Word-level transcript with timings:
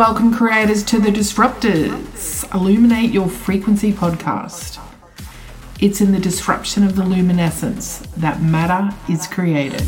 Welcome, 0.00 0.32
creators, 0.32 0.82
to 0.84 0.98
the 0.98 1.10
Disruptors. 1.10 2.50
Illuminate 2.54 3.10
Your 3.10 3.28
Frequency 3.28 3.92
podcast. 3.92 4.80
It's 5.78 6.00
in 6.00 6.12
the 6.12 6.18
disruption 6.18 6.84
of 6.84 6.96
the 6.96 7.04
luminescence 7.04 7.98
that 8.16 8.40
matter 8.40 8.96
is 9.12 9.26
created. 9.26 9.82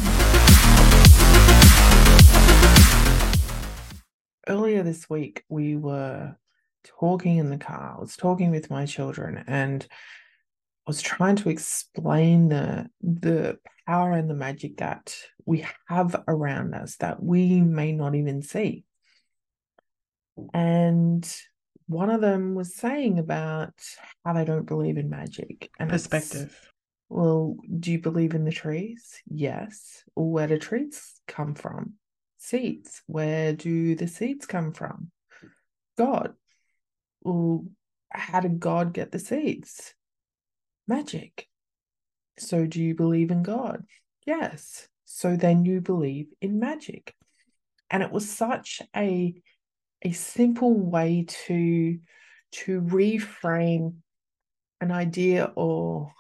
Earlier 4.47 4.83
this 4.83 5.09
week, 5.09 5.45
we 5.49 5.77
were 5.77 6.37
talking 6.85 7.39
in 7.39 7.49
the 7.49 7.57
car. 7.57 7.95
I 7.97 7.99
was 7.99 8.15
talking 8.15 8.51
with 8.51 8.69
my 8.69 8.85
children 8.85 9.43
and 9.47 9.87
I 9.91 10.91
was 10.91 11.01
trying 11.01 11.37
to 11.37 11.49
explain 11.49 12.51
the 12.51 12.91
the 13.01 13.61
power 13.87 14.13
and 14.13 14.29
the 14.29 14.35
magic 14.35 14.77
that 14.77 15.17
we 15.47 15.65
have 15.89 16.23
around 16.29 16.75
us 16.75 16.97
that 16.97 17.23
we 17.23 17.63
may 17.63 17.93
not 17.93 18.15
even 18.15 18.43
see. 18.43 18.85
And 20.55 21.29
one 21.87 22.11
of 22.11 22.21
them 22.21 22.55
was 22.55 22.75
saying 22.75 23.19
about 23.19 23.75
how 24.25 24.33
they 24.33 24.45
don't 24.45 24.67
believe 24.67 24.97
in 24.97 25.11
magic 25.11 25.71
and 25.79 25.91
perspective. 25.91 26.59
Well, 27.09 27.57
do 27.79 27.93
you 27.93 27.99
believe 27.99 28.35
in 28.35 28.45
the 28.45 28.53
trees? 28.53 29.21
Yes. 29.27 30.03
Where 30.15 30.47
do 30.47 30.59
trees 30.59 31.13
come 31.29 31.55
from? 31.55 31.95
Seeds. 32.39 33.03
Where 33.07 33.53
do 33.53 33.95
the 33.95 34.09
seeds 34.09 34.47
come 34.47 34.73
from? 34.73 35.11
God. 35.99 36.33
Well, 37.23 37.67
how 38.11 38.41
did 38.41 38.59
God 38.59 38.95
get 38.95 39.13
the 39.13 39.19
seeds? 39.19 39.95
Magic. 40.89 41.47
So, 42.39 42.67
do 42.67 42.83
you 42.83 42.95
believe 42.95 43.31
in 43.31 43.43
God? 43.43 43.85
Yes. 44.27 44.89
So 45.05 45.37
then 45.37 45.65
you 45.65 45.81
believe 45.81 46.29
in 46.41 46.59
magic. 46.59 47.15
And 47.91 48.03
it 48.03 48.11
was 48.11 48.29
such 48.29 48.81
a 48.97 49.35
a 50.03 50.13
simple 50.13 50.75
way 50.75 51.27
to 51.47 51.99
to 52.53 52.81
reframe 52.83 53.95
an 54.81 54.93
idea 54.93 55.51
or 55.57 56.13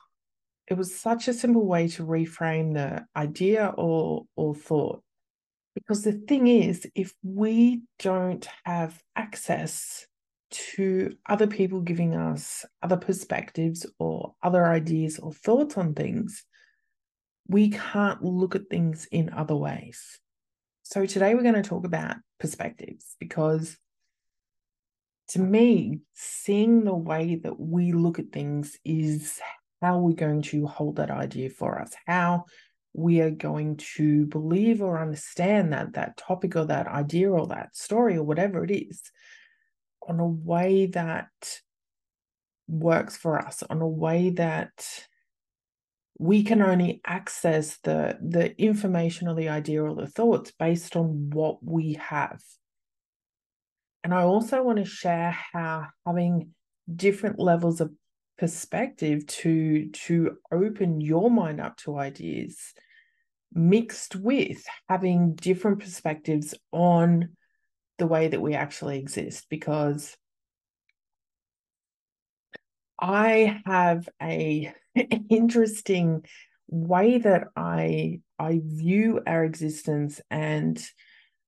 it 0.68 0.74
was 0.74 0.94
such 0.98 1.28
a 1.28 1.34
simple 1.34 1.66
way 1.66 1.88
to 1.88 2.06
reframe 2.06 2.74
the 2.74 3.04
idea 3.16 3.72
or 3.76 4.24
or 4.36 4.54
thought. 4.54 5.02
Because 5.74 6.04
the 6.04 6.12
thing 6.12 6.46
is 6.48 6.86
if 6.94 7.12
we 7.22 7.82
don't 7.98 8.46
have 8.64 9.00
access 9.16 10.06
to 10.50 11.16
other 11.26 11.46
people 11.46 11.80
giving 11.80 12.14
us 12.14 12.64
other 12.82 12.98
perspectives 12.98 13.86
or 13.98 14.34
other 14.42 14.66
ideas 14.66 15.18
or 15.18 15.32
thoughts 15.32 15.78
on 15.78 15.94
things 15.94 16.44
we 17.48 17.70
can't 17.70 18.22
look 18.22 18.54
at 18.54 18.68
things 18.68 19.06
in 19.10 19.30
other 19.30 19.56
ways 19.56 20.18
so 20.92 21.06
today 21.06 21.34
we're 21.34 21.42
going 21.42 21.54
to 21.54 21.62
talk 21.62 21.86
about 21.86 22.16
perspectives 22.38 23.16
because 23.18 23.78
to 25.28 25.38
me, 25.38 26.00
seeing 26.12 26.84
the 26.84 26.94
way 26.94 27.36
that 27.36 27.58
we 27.58 27.92
look 27.92 28.18
at 28.18 28.30
things 28.30 28.76
is 28.84 29.40
how 29.80 30.00
we're 30.00 30.12
going 30.12 30.42
to 30.42 30.66
hold 30.66 30.96
that 30.96 31.10
idea 31.10 31.48
for 31.48 31.80
us, 31.80 31.94
how 32.06 32.44
we 32.92 33.22
are 33.22 33.30
going 33.30 33.78
to 33.78 34.26
believe 34.26 34.82
or 34.82 35.00
understand 35.00 35.72
that 35.72 35.94
that 35.94 36.18
topic 36.18 36.56
or 36.56 36.66
that 36.66 36.86
idea 36.88 37.30
or 37.30 37.46
that 37.46 37.74
story 37.74 38.18
or 38.18 38.22
whatever 38.22 38.62
it 38.62 38.70
is 38.70 39.00
on 40.06 40.20
a 40.20 40.28
way 40.28 40.84
that 40.84 41.30
works 42.68 43.16
for 43.16 43.38
us, 43.38 43.62
on 43.70 43.80
a 43.80 43.88
way 43.88 44.28
that 44.28 45.06
we 46.22 46.44
can 46.44 46.62
only 46.62 47.00
access 47.04 47.78
the 47.78 48.16
the 48.22 48.56
information 48.62 49.26
or 49.26 49.34
the 49.34 49.48
idea 49.48 49.82
or 49.82 49.92
the 49.96 50.06
thoughts 50.06 50.52
based 50.56 50.94
on 50.94 51.30
what 51.30 51.58
we 51.64 51.94
have. 51.94 52.40
And 54.04 54.14
i 54.14 54.22
also 54.22 54.62
want 54.62 54.78
to 54.78 54.84
share 54.84 55.36
how 55.52 55.88
having 56.06 56.50
different 56.94 57.40
levels 57.40 57.80
of 57.80 57.90
perspective 58.38 59.26
to 59.26 59.90
to 59.90 60.36
open 60.52 61.00
your 61.00 61.28
mind 61.28 61.60
up 61.60 61.76
to 61.78 61.98
ideas 61.98 62.72
mixed 63.52 64.14
with 64.14 64.64
having 64.88 65.34
different 65.34 65.80
perspectives 65.80 66.54
on 66.70 67.30
the 67.98 68.06
way 68.06 68.28
that 68.28 68.40
we 68.40 68.54
actually 68.54 69.00
exist. 69.00 69.46
Because 69.50 70.16
I 73.00 73.60
have 73.66 74.08
a 74.22 74.72
interesting 75.30 76.24
way 76.68 77.18
that 77.18 77.48
I 77.56 78.20
I 78.38 78.60
view 78.64 79.20
our 79.26 79.44
existence 79.44 80.20
and 80.30 80.82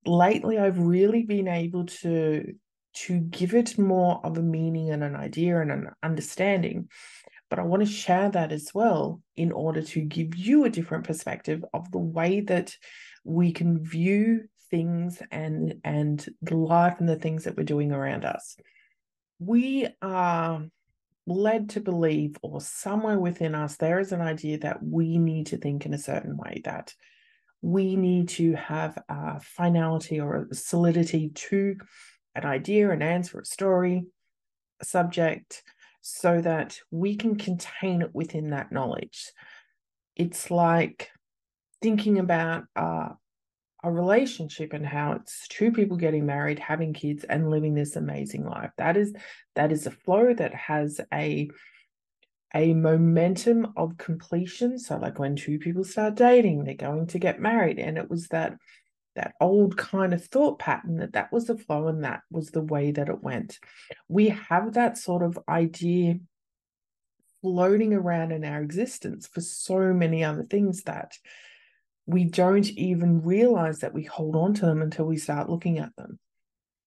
lately 0.05 0.59
I've 0.59 0.79
really 0.79 1.23
been 1.23 1.47
able 1.47 1.85
to 1.85 2.53
to 2.95 3.19
give 3.19 3.53
it 3.53 3.77
more 3.77 4.21
of 4.23 4.37
a 4.37 4.41
meaning 4.41 4.91
and 4.91 5.03
an 5.03 5.15
idea 5.15 5.59
and 5.59 5.71
an 5.71 5.89
understanding. 6.01 6.87
But 7.49 7.59
I 7.59 7.63
want 7.63 7.81
to 7.81 7.91
share 7.91 8.29
that 8.29 8.51
as 8.51 8.71
well 8.73 9.21
in 9.35 9.51
order 9.51 9.81
to 9.81 10.01
give 10.01 10.35
you 10.35 10.63
a 10.63 10.69
different 10.69 11.03
perspective 11.03 11.63
of 11.73 11.91
the 11.91 11.99
way 11.99 12.39
that 12.41 12.75
we 13.23 13.51
can 13.51 13.83
view 13.83 14.45
things 14.71 15.21
and 15.31 15.75
and 15.83 16.25
the 16.41 16.55
life 16.55 16.95
and 16.99 17.09
the 17.09 17.17
things 17.17 17.43
that 17.43 17.57
we're 17.57 17.63
doing 17.63 17.91
around 17.91 18.25
us. 18.25 18.55
We 19.39 19.87
are 20.01 20.65
led 21.27 21.69
to 21.69 21.79
believe, 21.79 22.37
or 22.41 22.61
somewhere 22.61 23.19
within 23.19 23.55
us, 23.55 23.77
there 23.77 23.99
is 23.99 24.11
an 24.11 24.21
idea 24.21 24.59
that 24.59 24.83
we 24.83 25.17
need 25.17 25.47
to 25.47 25.57
think 25.57 25.85
in 25.85 25.93
a 25.93 25.97
certain 25.97 26.37
way, 26.37 26.61
that 26.65 26.93
we 27.61 27.95
need 27.95 28.29
to 28.29 28.53
have 28.53 28.97
a 29.09 29.39
finality 29.39 30.19
or 30.19 30.47
a 30.51 30.55
solidity 30.55 31.29
to 31.29 31.75
an 32.35 32.45
idea, 32.45 32.91
an 32.91 33.01
answer, 33.01 33.39
a 33.39 33.45
story, 33.45 34.05
a 34.81 34.85
subject, 34.85 35.63
so 36.01 36.41
that 36.41 36.77
we 36.91 37.15
can 37.15 37.35
contain 37.35 38.03
it 38.03 38.13
within 38.13 38.51
that 38.51 38.71
knowledge. 38.71 39.31
It's 40.15 40.51
like 40.51 41.09
thinking 41.81 42.19
about 42.19 42.65
uh, 42.75 43.09
a 43.85 43.91
relationship 43.91 44.73
and 44.73 44.85
how 44.85 45.13
it's 45.13 45.47
two 45.47 45.71
people 45.71 45.95
getting 45.95 46.25
married 46.25 46.57
having 46.57 46.91
kids 46.91 47.23
and 47.23 47.51
living 47.51 47.75
this 47.75 47.95
amazing 47.95 48.43
life. 48.43 48.71
That 48.77 48.97
is 48.97 49.13
that 49.53 49.71
is 49.71 49.85
a 49.85 49.91
flow 49.91 50.33
that 50.33 50.53
has 50.55 50.99
a 51.13 51.49
a 52.53 52.73
momentum 52.73 53.73
of 53.77 53.97
completion. 53.97 54.79
So 54.79 54.97
like 54.97 55.19
when 55.19 55.35
two 55.35 55.59
people 55.59 55.83
start 55.83 56.15
dating 56.15 56.63
they're 56.63 56.73
going 56.73 57.07
to 57.07 57.19
get 57.19 57.39
married. 57.39 57.77
And 57.77 57.97
it 57.97 58.09
was 58.09 58.27
that 58.29 58.57
that 59.15 59.35
old 59.39 59.77
kind 59.77 60.13
of 60.13 60.25
thought 60.25 60.59
pattern 60.59 60.97
that 60.97 61.13
that 61.13 61.31
was 61.31 61.45
the 61.45 61.57
flow 61.57 61.87
and 61.87 62.03
that 62.03 62.21
was 62.31 62.49
the 62.49 62.61
way 62.61 62.91
that 62.91 63.07
it 63.07 63.23
went. 63.23 63.59
We 64.09 64.29
have 64.29 64.73
that 64.73 64.97
sort 64.97 65.21
of 65.21 65.37
idea 65.47 66.15
floating 67.41 67.93
around 67.93 68.31
in 68.31 68.43
our 68.43 68.61
existence 68.63 69.27
for 69.27 69.41
so 69.41 69.93
many 69.93 70.23
other 70.23 70.43
things 70.43 70.81
that 70.83 71.13
we 72.05 72.25
don't 72.25 72.69
even 72.71 73.21
realize 73.21 73.79
that 73.79 73.93
we 73.93 74.03
hold 74.03 74.35
on 74.35 74.53
to 74.55 74.65
them 74.65 74.81
until 74.81 75.05
we 75.05 75.17
start 75.17 75.49
looking 75.49 75.79
at 75.79 75.95
them. 75.95 76.19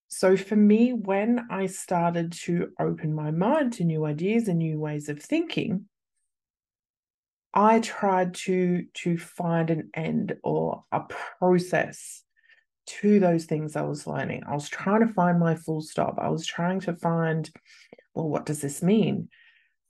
So, 0.08 0.36
for 0.36 0.56
me, 0.56 0.92
when 0.92 1.46
I 1.50 1.66
started 1.66 2.32
to 2.44 2.70
open 2.80 3.12
my 3.12 3.30
mind 3.30 3.74
to 3.74 3.84
new 3.84 4.06
ideas 4.06 4.48
and 4.48 4.58
new 4.58 4.78
ways 4.80 5.08
of 5.08 5.20
thinking, 5.20 5.86
I 7.52 7.80
tried 7.80 8.34
to, 8.34 8.86
to 8.94 9.18
find 9.18 9.70
an 9.70 9.90
end 9.94 10.36
or 10.42 10.84
a 10.92 11.00
process 11.00 12.22
to 12.86 13.20
those 13.20 13.44
things 13.44 13.76
I 13.76 13.82
was 13.82 14.06
learning. 14.06 14.44
I 14.46 14.54
was 14.54 14.68
trying 14.68 15.06
to 15.06 15.12
find 15.12 15.38
my 15.38 15.56
full 15.56 15.82
stop. 15.82 16.18
I 16.18 16.30
was 16.30 16.46
trying 16.46 16.80
to 16.80 16.94
find, 16.96 17.50
well, 18.14 18.28
what 18.28 18.46
does 18.46 18.62
this 18.62 18.82
mean? 18.82 19.28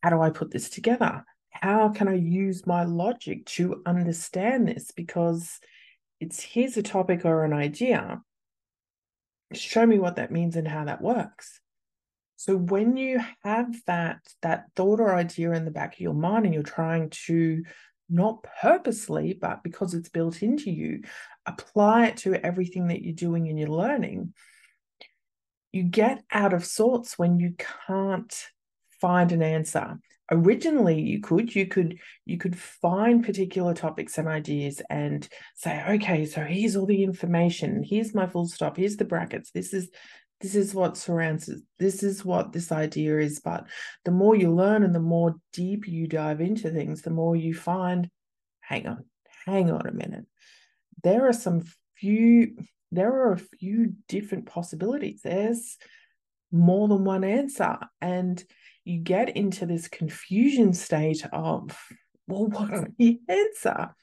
How 0.03 0.11
do 0.11 0.20
I 0.20 0.31
put 0.31 0.50
this 0.50 0.69
together? 0.69 1.25
How 1.60 1.90
can 1.90 2.08
I 2.08 2.14
use 2.14 2.66
my 2.66 2.84
logic 2.84 3.46
to 3.46 3.82
understand 3.87 4.69
this? 4.69 4.90
Because 4.90 5.58
it's 6.20 6.40
here's 6.40 6.76
a 6.76 6.82
topic 6.82 7.25
or 7.25 7.44
an 7.44 7.52
idea. 7.52 8.20
Show 9.52 9.87
me 9.87 9.99
what 9.99 10.16
that 10.16 10.32
means 10.32 10.56
and 10.56 10.69
how 10.69 10.84
that 10.84 11.00
works. 11.00 11.60
So 12.37 12.56
when 12.56 12.96
you 12.96 13.20
have 13.43 13.75
that 13.87 14.20
that 14.43 14.66
thought 14.76 15.00
or 15.00 15.14
idea 15.14 15.52
in 15.52 15.64
the 15.64 15.70
back 15.70 15.94
of 15.94 16.00
your 16.00 16.14
mind 16.14 16.44
and 16.44 16.55
you're 16.55 16.62
trying 16.62 17.10
to 17.26 17.64
not 18.08 18.44
purposely, 18.62 19.34
but 19.34 19.62
because 19.62 19.94
it's 19.94 20.08
built 20.08 20.43
into 20.43 20.70
you, 20.70 21.02
apply 21.46 22.06
it 22.06 22.16
to 22.19 22.34
everything 22.34 22.88
that 22.88 23.02
you're 23.02 23.14
doing 23.14 23.49
and 23.49 23.58
you're 23.58 23.69
learning, 23.69 24.32
you 25.72 25.82
get 25.82 26.22
out 26.32 26.55
of 26.55 26.64
sorts 26.64 27.19
when 27.19 27.38
you 27.38 27.55
can't 27.87 28.34
find 29.00 29.32
an 29.32 29.43
answer 29.43 29.99
originally 30.31 31.01
you 31.01 31.21
could 31.21 31.55
you 31.55 31.67
could 31.67 31.99
you 32.27 32.37
could 32.37 32.59
find 32.59 33.25
particular 33.25 33.75
topics 33.75 34.19
and 34.19 34.29
ideas 34.29 34.83
and 34.91 35.29
say 35.55 35.83
okay 35.89 36.27
so 36.27 36.43
here's 36.43 36.77
all 36.77 36.87
the 36.87 37.03
information. 37.05 37.83
Here's 37.83 38.15
my 38.15 38.27
full 38.27 38.47
stop. 38.47 38.77
Here's 38.77 38.97
the 38.97 39.05
brackets. 39.05 39.51
This 39.51 39.73
is 39.73 39.91
this 40.41 40.55
is 40.55 40.75
what 40.75 40.97
surrounds 40.97 41.49
it. 41.49 41.61
This 41.79 42.03
is 42.03 42.25
what 42.25 42.53
this 42.53 42.71
idea 42.71 43.19
is. 43.19 43.41
But 43.41 43.67
the 44.05 44.13
more 44.13 44.37
you 44.37 44.55
learn 44.55 44.85
and 44.85 44.95
the 44.95 45.01
more 45.01 45.35
deep 45.53 45.89
you 45.89 46.07
dive 46.07 46.41
into 46.41 46.71
things 46.71 47.03
the 47.03 47.11
more 47.11 47.35
you 47.37 47.55
find 47.55 48.09
hang 48.61 48.87
on 48.87 49.05
hang 49.47 49.71
on 49.71 49.87
a 49.87 49.93
minute. 49.93 50.27
There 51.03 51.29
are 51.29 51.33
some 51.33 51.65
few 51.97 52.57
there 52.91 53.13
are 53.13 53.33
a 53.33 53.39
few 53.39 53.95
different 54.09 54.47
possibilities. 54.47 55.21
There's 55.23 55.77
more 56.51 56.89
than 56.89 57.05
one 57.05 57.25
answer. 57.25 57.77
And 58.01 58.43
you 58.88 58.99
get 59.00 59.37
into 59.37 59.67
this 59.67 59.87
confusion 59.87 60.73
state 60.73 61.25
of, 61.32 61.76
well, 62.26 62.46
what's 62.46 62.88
the 62.99 63.20
answer? 63.29 63.94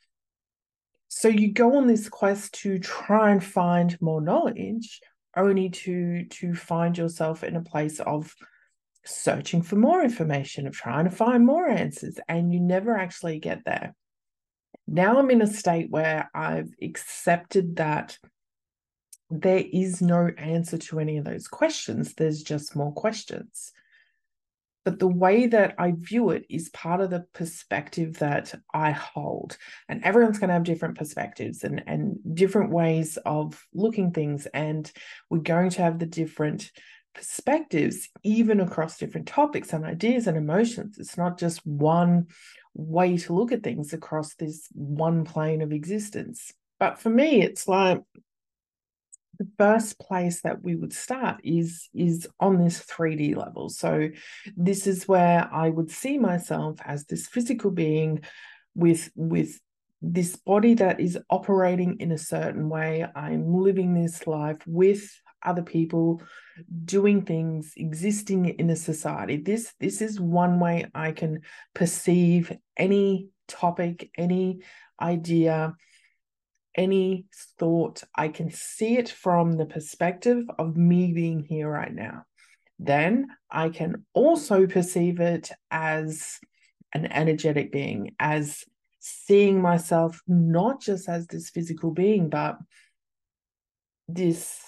So 1.07 1.27
you 1.27 1.51
go 1.51 1.77
on 1.77 1.87
this 1.87 2.09
quest 2.09 2.53
to 2.61 2.77
try 2.77 3.31
and 3.31 3.43
find 3.43 3.99
more 4.01 4.21
knowledge, 4.21 5.01
only 5.35 5.69
to 5.69 6.25
to 6.25 6.53
find 6.53 6.97
yourself 6.97 7.43
in 7.43 7.55
a 7.55 7.61
place 7.61 7.99
of 7.99 8.33
searching 9.05 9.61
for 9.61 9.75
more 9.75 10.03
information, 10.03 10.67
of 10.67 10.73
trying 10.73 11.05
to 11.05 11.11
find 11.11 11.45
more 11.45 11.67
answers, 11.67 12.19
and 12.27 12.53
you 12.53 12.59
never 12.59 12.97
actually 12.97 13.39
get 13.39 13.63
there. 13.65 13.95
Now 14.87 15.17
I'm 15.17 15.31
in 15.31 15.41
a 15.41 15.47
state 15.47 15.89
where 15.89 16.29
I've 16.33 16.69
accepted 16.81 17.77
that 17.77 18.17
there 19.29 19.63
is 19.71 20.01
no 20.01 20.29
answer 20.37 20.77
to 20.77 20.99
any 20.99 21.17
of 21.17 21.25
those 21.25 21.47
questions. 21.47 22.13
There's 22.13 22.43
just 22.43 22.75
more 22.75 22.93
questions. 22.93 23.71
But 24.85 24.99
the 24.99 25.07
way 25.07 25.47
that 25.47 25.75
I 25.79 25.93
view 25.97 26.29
it 26.29 26.45
is 26.47 26.69
part 26.69 27.01
of 27.01 27.09
the 27.09 27.25
perspective 27.33 28.19
that 28.19 28.53
I 28.73 28.91
hold. 28.91 29.57
And 29.89 30.03
everyone's 30.03 30.37
going 30.37 30.49
to 30.49 30.53
have 30.53 30.63
different 30.63 30.97
perspectives 30.97 31.63
and, 31.63 31.83
and 31.87 32.19
different 32.33 32.69
ways 32.69 33.17
of 33.25 33.61
looking 33.73 34.11
things. 34.11 34.45
And 34.53 34.89
we're 35.29 35.39
going 35.39 35.71
to 35.71 35.81
have 35.81 35.97
the 35.97 36.05
different 36.05 36.71
perspectives, 37.15 38.09
even 38.23 38.59
across 38.59 38.99
different 38.99 39.27
topics 39.27 39.73
and 39.73 39.85
ideas 39.85 40.27
and 40.27 40.37
emotions. 40.37 40.97
It's 40.99 41.17
not 41.17 41.39
just 41.39 41.65
one 41.65 42.27
way 42.75 43.17
to 43.17 43.33
look 43.33 43.51
at 43.51 43.63
things 43.63 43.91
across 43.91 44.35
this 44.35 44.67
one 44.73 45.25
plane 45.25 45.61
of 45.61 45.71
existence. 45.71 46.53
But 46.79 46.99
for 46.99 47.09
me, 47.09 47.41
it's 47.41 47.67
like 47.67 48.01
the 49.37 49.47
first 49.57 49.99
place 49.99 50.41
that 50.41 50.63
we 50.63 50.75
would 50.75 50.93
start 50.93 51.41
is 51.43 51.89
is 51.93 52.27
on 52.39 52.57
this 52.57 52.83
3D 52.83 53.35
level. 53.35 53.69
So 53.69 54.09
this 54.55 54.87
is 54.87 55.07
where 55.07 55.49
I 55.51 55.69
would 55.69 55.91
see 55.91 56.17
myself 56.17 56.79
as 56.83 57.05
this 57.05 57.27
physical 57.27 57.71
being 57.71 58.21
with 58.75 59.09
with 59.15 59.59
this 60.01 60.35
body 60.35 60.75
that 60.75 60.99
is 60.99 61.17
operating 61.29 61.97
in 61.99 62.11
a 62.11 62.17
certain 62.17 62.69
way. 62.69 63.05
I'm 63.15 63.53
living 63.53 63.93
this 63.93 64.27
life 64.27 64.59
with 64.65 65.09
other 65.45 65.61
people 65.61 66.21
doing 66.85 67.21
things 67.21 67.73
existing 67.77 68.45
in 68.45 68.69
a 68.69 68.75
society 68.75 69.37
this 69.37 69.73
this 69.79 70.01
is 70.01 70.19
one 70.19 70.59
way 70.59 70.85
i 70.95 71.11
can 71.11 71.41
perceive 71.75 72.51
any 72.77 73.27
topic 73.47 74.09
any 74.17 74.59
idea 74.99 75.75
any 76.75 77.25
thought. 77.57 78.03
I 78.15 78.27
can 78.27 78.51
see 78.51 78.97
it 78.97 79.09
from 79.09 79.53
the 79.53 79.65
perspective 79.65 80.45
of 80.59 80.75
me 80.75 81.13
being 81.13 81.39
here 81.39 81.69
right 81.69 81.93
now. 81.93 82.25
Then 82.79 83.27
i 83.49 83.69
can 83.69 84.05
also 84.13 84.67
perceive 84.67 85.19
it 85.21 85.49
as 85.71 86.39
an 86.93 87.11
energetic 87.11 87.71
being 87.71 88.13
as 88.19 88.63
seeing 88.99 89.61
myself 89.61 90.21
not 90.27 90.81
just 90.81 91.07
as 91.07 91.27
this 91.27 91.49
physical 91.49 91.91
being 91.91 92.29
but 92.29 92.57
this 94.07 94.59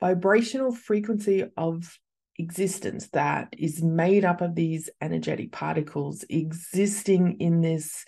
vibrational 0.00 0.74
frequency 0.74 1.44
of 1.56 1.98
existence 2.38 3.08
that 3.12 3.48
is 3.58 3.82
made 3.82 4.24
up 4.24 4.40
of 4.40 4.54
these 4.54 4.88
energetic 5.00 5.52
particles 5.52 6.24
existing 6.30 7.38
in 7.40 7.60
this 7.60 8.04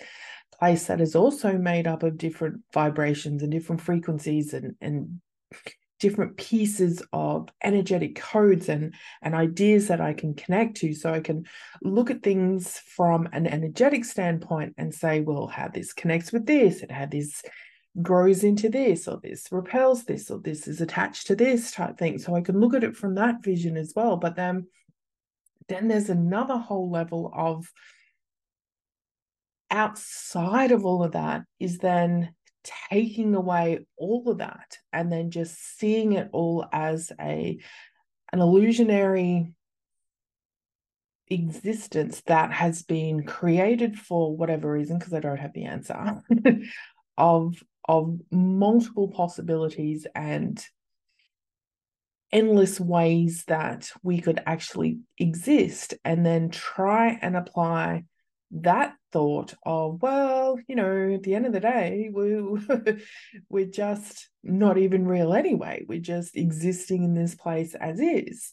place 0.64 0.87
that 0.87 1.00
is 1.00 1.14
also 1.14 1.58
made 1.58 1.87
up 1.87 2.02
of 2.02 2.16
different 2.16 2.62
vibrations 2.72 3.43
and 3.43 3.52
different 3.52 3.82
frequencies 3.82 4.55
and, 4.55 4.75
and 4.81 5.20
different 6.00 6.38
pieces 6.38 7.02
of 7.12 7.50
energetic 7.62 8.16
codes 8.16 8.70
and, 8.70 8.94
and 9.20 9.34
ideas 9.34 9.88
that 9.88 10.00
I 10.00 10.14
can 10.14 10.32
connect 10.32 10.78
to. 10.78 10.94
So 10.94 11.12
I 11.12 11.20
can 11.20 11.44
look 11.82 12.11
at 12.11 12.22
things 12.22 12.78
from 12.78 13.28
an 13.32 13.46
energetic 13.46 14.06
standpoint 14.06 14.75
and 14.78 14.94
say, 14.94 15.20
well, 15.20 15.46
how 15.46 15.69
this 15.69 15.93
connects 15.93 16.32
with 16.32 16.46
this, 16.46 16.82
it 16.82 16.90
how 16.90 17.06
this 17.06 17.43
grows 18.00 18.43
into 18.43 18.70
this 18.70 19.06
or 19.06 19.20
this 19.22 19.49
repels 19.52 20.05
this 20.05 20.31
or 20.31 20.40
this 20.40 20.67
is 20.67 20.81
attached 20.81 21.26
to 21.26 21.37
this 21.37 21.70
type 21.70 21.96
thing 21.96 22.19
so 22.19 22.34
i 22.34 22.40
can 22.40 22.58
look 22.58 22.75
at 22.75 22.82
it 22.82 22.96
from 22.96 23.14
that 23.14 23.40
vision 23.40 23.76
as 23.76 23.93
well 23.94 24.17
but 24.17 24.34
then 24.34 24.67
then 25.69 25.87
there's 25.87 26.08
another 26.10 26.56
whole 26.56 26.90
level 26.90 27.31
of 27.32 27.70
outside 29.70 30.72
of 30.72 30.84
all 30.84 31.02
of 31.02 31.12
that 31.12 31.43
is 31.58 31.78
then 31.78 32.34
taking 32.90 33.34
away 33.34 33.87
all 33.96 34.31
of 34.31 34.38
that 34.38 34.78
and 34.93 35.12
then 35.12 35.31
just 35.31 35.78
seeing 35.78 36.12
it 36.12 36.28
all 36.32 36.66
as 36.72 37.12
a 37.20 37.58
an 38.32 38.40
illusionary 38.40 39.52
existence 41.28 42.22
that 42.26 42.52
has 42.52 42.82
been 42.82 43.25
created 43.25 43.99
for 43.99 44.37
whatever 44.37 44.70
reason 44.70 44.99
because 44.99 45.14
I 45.14 45.20
don't 45.20 45.38
have 45.38 45.52
the 45.52 45.64
answer 45.64 46.22
of 47.19 47.62
of 47.87 48.19
multiple 48.31 49.08
possibilities 49.08 50.06
and 50.14 50.64
endless 52.32 52.81
ways 52.81 53.44
that 53.46 53.90
we 54.02 54.20
could 54.20 54.40
actually 54.46 54.99
exist 55.19 55.94
and 56.05 56.25
then 56.25 56.50
try 56.50 57.19
and 57.20 57.37
apply 57.37 58.05
that 58.50 58.94
thought 59.14 59.55
of 59.64 60.02
well 60.02 60.58
you 60.69 60.76
know 60.76 61.14
at 61.14 61.22
the 61.22 61.34
end 61.34 61.46
of 61.46 61.52
the 61.52 61.61
day 61.61 62.11
we 62.12 62.37
we're 63.49 63.64
just 63.64 64.28
not 64.44 64.78
even 64.78 65.06
real 65.06 65.32
anyway. 65.32 65.84
We're 65.88 66.00
just 66.00 66.37
existing 66.37 67.02
in 67.02 67.14
this 67.14 67.34
place 67.34 67.75
as 67.75 67.99
is. 67.99 68.52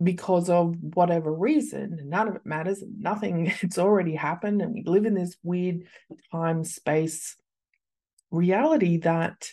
Because 0.00 0.48
of 0.48 0.76
whatever 0.94 1.32
reason 1.32 1.98
none 2.04 2.28
of 2.28 2.36
it 2.36 2.46
matters 2.46 2.84
nothing 3.00 3.52
it's 3.62 3.78
already 3.78 4.14
happened 4.14 4.62
and 4.62 4.72
we 4.72 4.84
live 4.84 5.06
in 5.06 5.14
this 5.14 5.36
weird 5.42 5.84
time 6.30 6.62
space 6.62 7.34
reality 8.30 8.98
that 8.98 9.50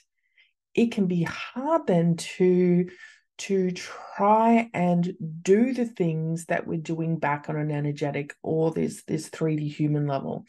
it 0.75 0.91
can 0.91 1.07
be 1.07 1.23
hard 1.23 1.87
then 1.87 2.15
to 2.17 2.89
to 3.37 3.71
try 3.71 4.69
and 4.73 5.13
do 5.41 5.73
the 5.73 5.85
things 5.85 6.45
that 6.45 6.65
we're 6.65 6.79
doing 6.79 7.17
back 7.17 7.49
on 7.49 7.57
an 7.57 7.71
energetic 7.71 8.35
or 8.41 8.71
this 8.71 9.03
this 9.03 9.29
3D 9.29 9.69
human 9.71 10.07
level. 10.07 10.45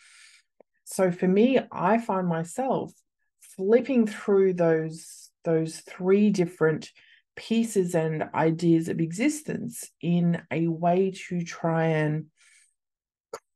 So 0.85 1.11
for 1.11 1.27
me, 1.27 1.59
I 1.73 1.99
find 1.99 2.29
myself 2.29 2.93
flipping 3.41 4.07
through 4.07 4.55
those 4.55 5.31
those 5.45 5.81
three 5.81 6.31
different 6.31 6.91
pieces 7.37 7.95
and 7.95 8.25
ideas 8.35 8.89
of 8.89 9.01
existence 9.01 9.91
in 10.01 10.43
a 10.51 10.67
way 10.69 11.13
to 11.29 11.43
try 11.43 11.87
and 11.87 12.27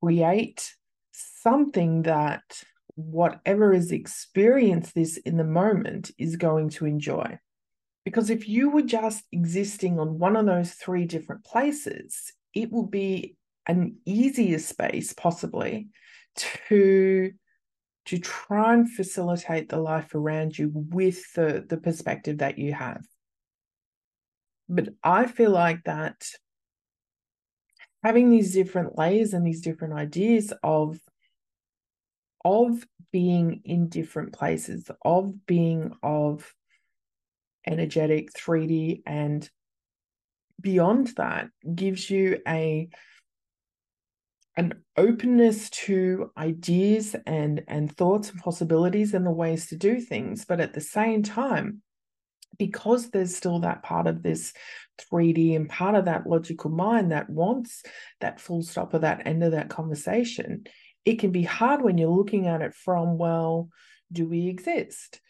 create 0.03 0.75
something 1.13 2.03
that 2.03 2.43
whatever 2.95 3.73
is 3.73 3.93
experienced 3.93 4.95
this 4.95 5.17
in 5.17 5.37
the 5.37 5.45
moment 5.45 6.11
is 6.19 6.37
going 6.37 6.69
to 6.69 6.87
enjoy. 6.87 7.39
Because 8.11 8.29
if 8.29 8.49
you 8.49 8.71
were 8.71 8.83
just 8.83 9.25
existing 9.31 10.01
on 10.01 10.19
one 10.19 10.35
of 10.35 10.45
those 10.45 10.73
three 10.73 11.05
different 11.05 11.45
places, 11.45 12.33
it 12.53 12.73
would 12.73 12.91
be 12.91 13.37
an 13.69 13.99
easier 14.05 14.59
space 14.59 15.13
possibly 15.13 15.87
to 16.35 17.31
to 18.07 18.19
try 18.19 18.75
and 18.75 18.91
facilitate 18.91 19.69
the 19.69 19.77
life 19.77 20.13
around 20.17 20.59
you 20.59 20.73
with 20.75 21.33
the, 21.35 21.65
the 21.69 21.77
perspective 21.77 22.39
that 22.39 22.59
you 22.59 22.73
have. 22.73 23.05
But 24.69 24.89
I 25.05 25.27
feel 25.27 25.53
like 25.53 25.85
that 25.85 26.25
having 28.03 28.29
these 28.29 28.53
different 28.53 28.99
layers 28.99 29.35
and 29.35 29.47
these 29.47 29.61
different 29.61 29.95
ideas 29.95 30.53
of 30.65 30.99
of 32.45 32.85
being 33.13 33.61
in 33.65 33.89
different 33.89 34.33
places, 34.33 34.91
of 35.05 35.47
being 35.47 35.93
of 36.03 36.53
energetic 37.67 38.33
3D 38.33 39.03
and 39.07 39.49
beyond 40.61 41.09
that 41.17 41.49
gives 41.75 42.11
you 42.11 42.39
a 42.47 42.89
an 44.57 44.83
openness 44.97 45.71
to 45.71 46.31
ideas 46.37 47.17
and 47.27 47.63
and 47.69 47.97
thoughts 47.97 48.31
and 48.31 48.41
possibilities 48.41 49.15
and 49.15 49.25
the 49.25 49.31
ways 49.31 49.69
to 49.69 49.77
do 49.77 50.01
things 50.01 50.45
but 50.45 50.61
at 50.61 50.75
the 50.75 50.81
same 50.81 51.23
time 51.23 51.81
because 52.59 53.09
there's 53.11 53.35
still 53.35 53.61
that 53.61 53.83
part 53.83 54.07
of 54.07 54.23
this 54.23 54.53
3D 55.11 55.57
and 55.57 55.71
part 55.71 55.95
of 55.95 56.05
that 56.05 56.27
logical 56.27 56.71
mind 56.71 57.13
that 57.13 57.31
wants 57.31 57.83
that 58.21 58.39
full 58.39 58.63
stop 58.63 58.93
of 58.93 59.01
that 59.01 59.27
end 59.27 59.43
of 59.43 59.53
that 59.53 59.71
conversation 59.71 60.65
it 61.05 61.19
can 61.19 61.31
be 61.31 61.43
hard 61.43 61.83
when 61.83 61.99
you're 61.99 62.11
looking 62.11 62.47
at 62.47 62.63
it 62.63 62.75
from, 62.75 63.19
well, 63.19 63.69
do 64.13 64.29
we 64.29 64.49
exist? 64.49 65.21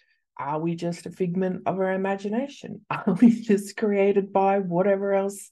Are 0.40 0.59
we 0.59 0.75
just 0.75 1.04
a 1.04 1.11
figment 1.11 1.64
of 1.66 1.78
our 1.78 1.92
imagination? 1.92 2.80
Are 2.90 3.12
we 3.20 3.42
just 3.42 3.76
created 3.76 4.32
by 4.32 4.59
whatever 4.59 5.12
else 5.12 5.50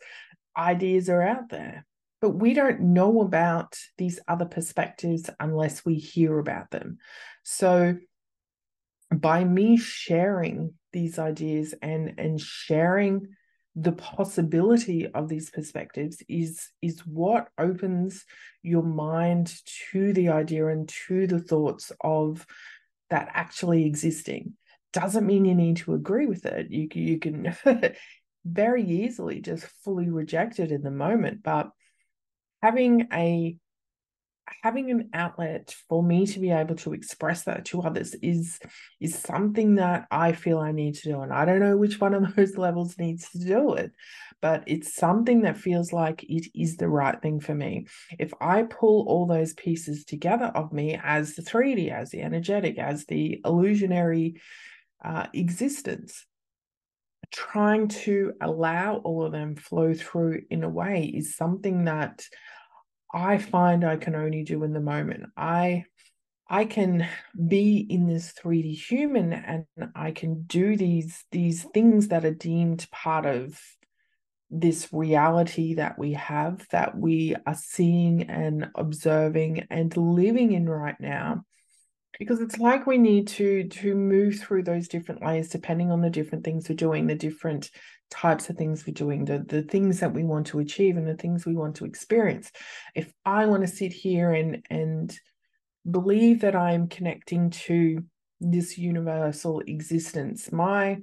ideas 0.57 1.11
are 1.11 1.23
out 1.23 1.51
there? 1.51 1.85
But 2.23 2.31
we 2.31 2.55
don't 2.55 2.81
know 2.81 3.21
about 3.21 3.77
these 3.99 4.19
other 4.27 4.47
perspectives 4.47 5.29
unless 5.39 5.85
we 5.85 5.97
hear 5.97 6.39
about 6.39 6.71
them. 6.71 6.99
So 7.43 7.99
by 9.15 9.45
me 9.45 9.77
sharing 9.77 10.73
these 10.93 11.19
ideas 11.19 11.75
and 11.83 12.15
and 12.19 12.41
sharing 12.41 13.29
the 13.77 13.93
possibility 13.93 15.07
of 15.07 15.29
these 15.29 15.51
perspectives 15.51 16.23
is 16.29 16.71
is 16.81 17.01
what 17.07 17.49
opens 17.59 18.25
your 18.63 18.83
mind 18.83 19.55
to 19.93 20.15
the 20.15 20.31
idea 20.31 20.67
and 20.69 20.89
to 21.07 21.27
the 21.27 21.41
thoughts 21.41 21.93
of 22.01 22.47
that 23.11 23.29
actually 23.35 23.85
existing 23.85 24.55
doesn't 24.93 25.27
mean 25.27 25.45
you 25.45 25.55
need 25.55 25.79
to 25.79 25.95
agree 25.95 26.27
with 26.27 26.47
it. 26.47 26.71
You, 26.71 26.89
you 26.93 27.19
can 27.19 27.55
very 28.45 28.85
easily 28.85 29.41
just 29.41 29.67
fully 29.85 30.09
reject 30.09 30.59
it 30.59 30.71
in 30.71 30.83
the 30.83 30.91
moment 30.91 31.43
but 31.43 31.71
having 32.63 33.09
a 33.13 33.57
having 34.63 34.91
an 34.91 35.11
outlet 35.13 35.75
for 35.91 36.03
me 36.03 36.25
to 36.25 36.41
be 36.41 36.51
able 36.51 36.75
to 36.75 36.95
express 36.95 37.43
that 37.45 37.67
to 37.67 37.83
others 37.83 38.15
is 38.23 38.59
is 38.99 39.15
something 39.15 39.75
that 39.75 40.07
I 40.11 40.33
feel 40.33 40.59
I 40.59 40.73
need 40.73 40.95
to 40.95 41.11
do 41.11 41.21
and 41.21 41.33
I 41.33 41.45
don't 41.45 41.61
know 41.61 41.77
which 41.77 42.01
one 42.01 42.15
of 42.15 42.35
those 42.37 42.57
levels 42.57 42.97
needs 42.99 43.29
to 43.31 43.39
do 43.39 43.75
it 43.75 43.93
but 44.41 44.63
it's 44.67 44.95
something 44.95 45.43
that 45.43 45.59
feels 45.59 45.93
like 45.93 46.25
it 46.25 46.47
is 46.55 46.77
the 46.77 46.89
right 46.89 47.21
thing 47.21 47.41
for 47.41 47.55
me. 47.55 47.87
If 48.21 48.33
I 48.41 48.63
pull 48.63 49.05
all 49.09 49.27
those 49.27 49.53
pieces 49.55 50.05
together 50.05 50.47
of 50.47 50.73
me 50.73 50.99
as 51.03 51.35
the 51.35 51.43
3D 51.43 51.91
as 51.91 52.11
the 52.11 52.23
energetic 52.23 52.79
as 52.79 53.05
the 53.07 53.41
illusionary 53.45 54.41
uh, 55.05 55.27
existence 55.33 56.27
trying 57.31 57.89
to 57.89 58.33
allow 58.41 58.97
all 58.97 59.25
of 59.25 59.33
them 59.33 59.55
flow 59.57 59.95
through 59.95 60.43
in 60.51 60.65
a 60.65 60.69
way 60.69 61.05
is 61.05 61.37
something 61.37 61.85
that 61.85 62.25
I 63.13 63.39
find 63.39 63.85
I 63.85 63.97
can 63.97 64.15
only 64.15 64.45
do 64.45 64.65
in 64.65 64.73
the 64.73 64.81
moment. 64.81 65.25
I 65.37 65.85
I 66.51 66.65
can 66.65 67.07
be 67.47 67.77
in 67.79 68.07
this 68.07 68.33
3D 68.33 68.73
human 68.73 69.35
and 69.35 69.67
I 69.95 70.13
can 70.13 70.43
do 70.43 70.77
these 70.77 71.25
these 71.31 71.65
things 71.75 72.09
that 72.09 72.25
are 72.25 72.35
deemed 72.35 72.87
part 72.91 73.27
of 73.27 73.61
this 74.51 74.89
reality 74.93 75.75
that 75.75 75.99
we 75.99 76.15
have 76.15 76.67
that 76.71 76.97
we 76.97 77.37
are 77.47 77.55
seeing 77.55 78.31
and 78.31 78.69
observing 78.75 79.67
and 79.71 79.95
living 79.95 80.53
in 80.53 80.67
right 80.67 80.99
now 80.99 81.45
because 82.19 82.41
it's 82.41 82.59
like 82.59 82.87
we 82.87 82.99
need 82.99 83.29
to 83.29 83.69
to 83.69 83.95
move 83.95 84.39
through 84.39 84.63
those 84.63 84.89
different 84.89 85.23
layers 85.23 85.49
depending 85.49 85.91
on 85.91 86.01
the 86.01 86.11
different 86.11 86.45
things 86.45 86.69
we're 86.69 86.75
doing 86.75 87.07
the 87.07 87.15
different 87.15 87.71
types 88.11 88.49
of 88.49 88.57
things 88.57 88.87
we're 88.87 88.93
doing 88.93 89.25
the 89.25 89.39
the 89.49 89.63
things 89.63 90.01
that 90.01 90.13
we 90.13 90.25
want 90.25 90.47
to 90.47 90.59
achieve 90.59 90.97
and 90.97 91.07
the 91.07 91.17
things 91.17 91.45
we 91.47 91.55
want 91.55 91.77
to 91.77 91.85
experience. 91.85 92.51
If 92.95 93.13
i 93.25 93.47
want 93.47 93.63
to 93.63 93.69
sit 93.69 93.93
here 93.93 94.33
and 94.33 94.65
and 94.71 95.17
believe 95.89 96.41
that 96.41 96.57
i'm 96.57 96.89
connecting 96.89 97.51
to 97.51 98.05
this 98.41 98.79
universal 98.79 99.61
existence 99.67 100.53
my 100.53 100.99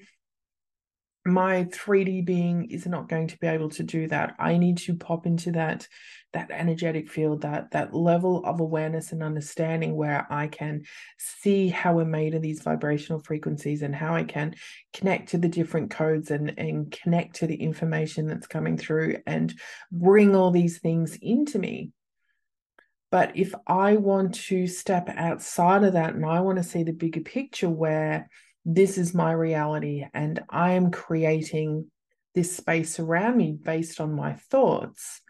my 1.25 1.63
3D 1.65 2.23
being 2.23 2.69
is 2.69 2.85
not 2.85 3.09
going 3.09 3.27
to 3.27 3.37
be 3.39 3.47
able 3.47 3.69
to 3.69 3.83
do 3.83 4.07
that. 4.07 4.35
I 4.37 4.57
need 4.57 4.77
to 4.79 4.95
pop 4.95 5.25
into 5.25 5.51
that 5.53 5.87
that 6.33 6.51
energetic 6.51 7.09
field, 7.09 7.41
that 7.41 7.71
that 7.71 7.93
level 7.93 8.43
of 8.45 8.59
awareness 8.59 9.13
and 9.13 9.23
understanding 9.23 9.95
where 9.95 10.27
I 10.29 10.47
can 10.47 10.83
see 11.17 11.69
how 11.69 11.93
we're 11.93 12.05
made 12.05 12.35
of 12.35 12.41
these 12.41 12.61
vibrational 12.61 13.21
frequencies 13.21 13.81
and 13.81 13.95
how 13.95 14.13
I 14.13 14.25
can 14.25 14.53
connect 14.93 15.29
to 15.29 15.37
the 15.37 15.47
different 15.47 15.89
codes 15.91 16.29
and 16.29 16.53
and 16.59 16.91
connect 16.91 17.37
to 17.37 17.47
the 17.47 17.55
information 17.55 18.27
that's 18.27 18.47
coming 18.47 18.77
through 18.77 19.17
and 19.25 19.53
bring 19.91 20.35
all 20.35 20.51
these 20.51 20.77
things 20.77 21.17
into 21.21 21.57
me. 21.57 21.91
But 23.09 23.35
if 23.35 23.55
I 23.65 23.95
want 23.95 24.35
to 24.35 24.67
step 24.67 25.09
outside 25.09 25.83
of 25.83 25.93
that 25.93 26.13
and 26.13 26.25
I 26.25 26.41
want 26.41 26.57
to 26.57 26.63
see 26.63 26.83
the 26.83 26.91
bigger 26.91 27.21
picture 27.21 27.69
where 27.69 28.29
this 28.65 28.97
is 28.97 29.13
my 29.13 29.31
reality 29.31 30.05
and 30.13 30.41
I 30.49 30.71
am 30.71 30.91
creating 30.91 31.89
this 32.33 32.55
space 32.55 32.99
around 32.99 33.37
me 33.37 33.53
based 33.53 34.01
on 34.01 34.13
my 34.13 34.33
thoughts, 34.33 35.21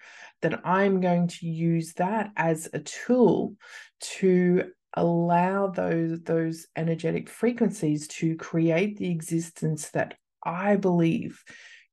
that 0.42 0.66
I'm 0.66 1.02
going 1.02 1.28
to 1.28 1.48
use 1.48 1.94
that 1.94 2.32
as 2.36 2.70
a 2.74 2.80
tool 2.80 3.56
to 4.00 4.72
allow 4.94 5.68
those 5.68 6.22
those 6.22 6.68
energetic 6.76 7.30
frequencies 7.30 8.08
to 8.08 8.36
create 8.38 8.98
the 8.98 9.12
existence 9.12 9.90
that 9.92 10.16
I 10.44 10.78
believe 10.78 11.44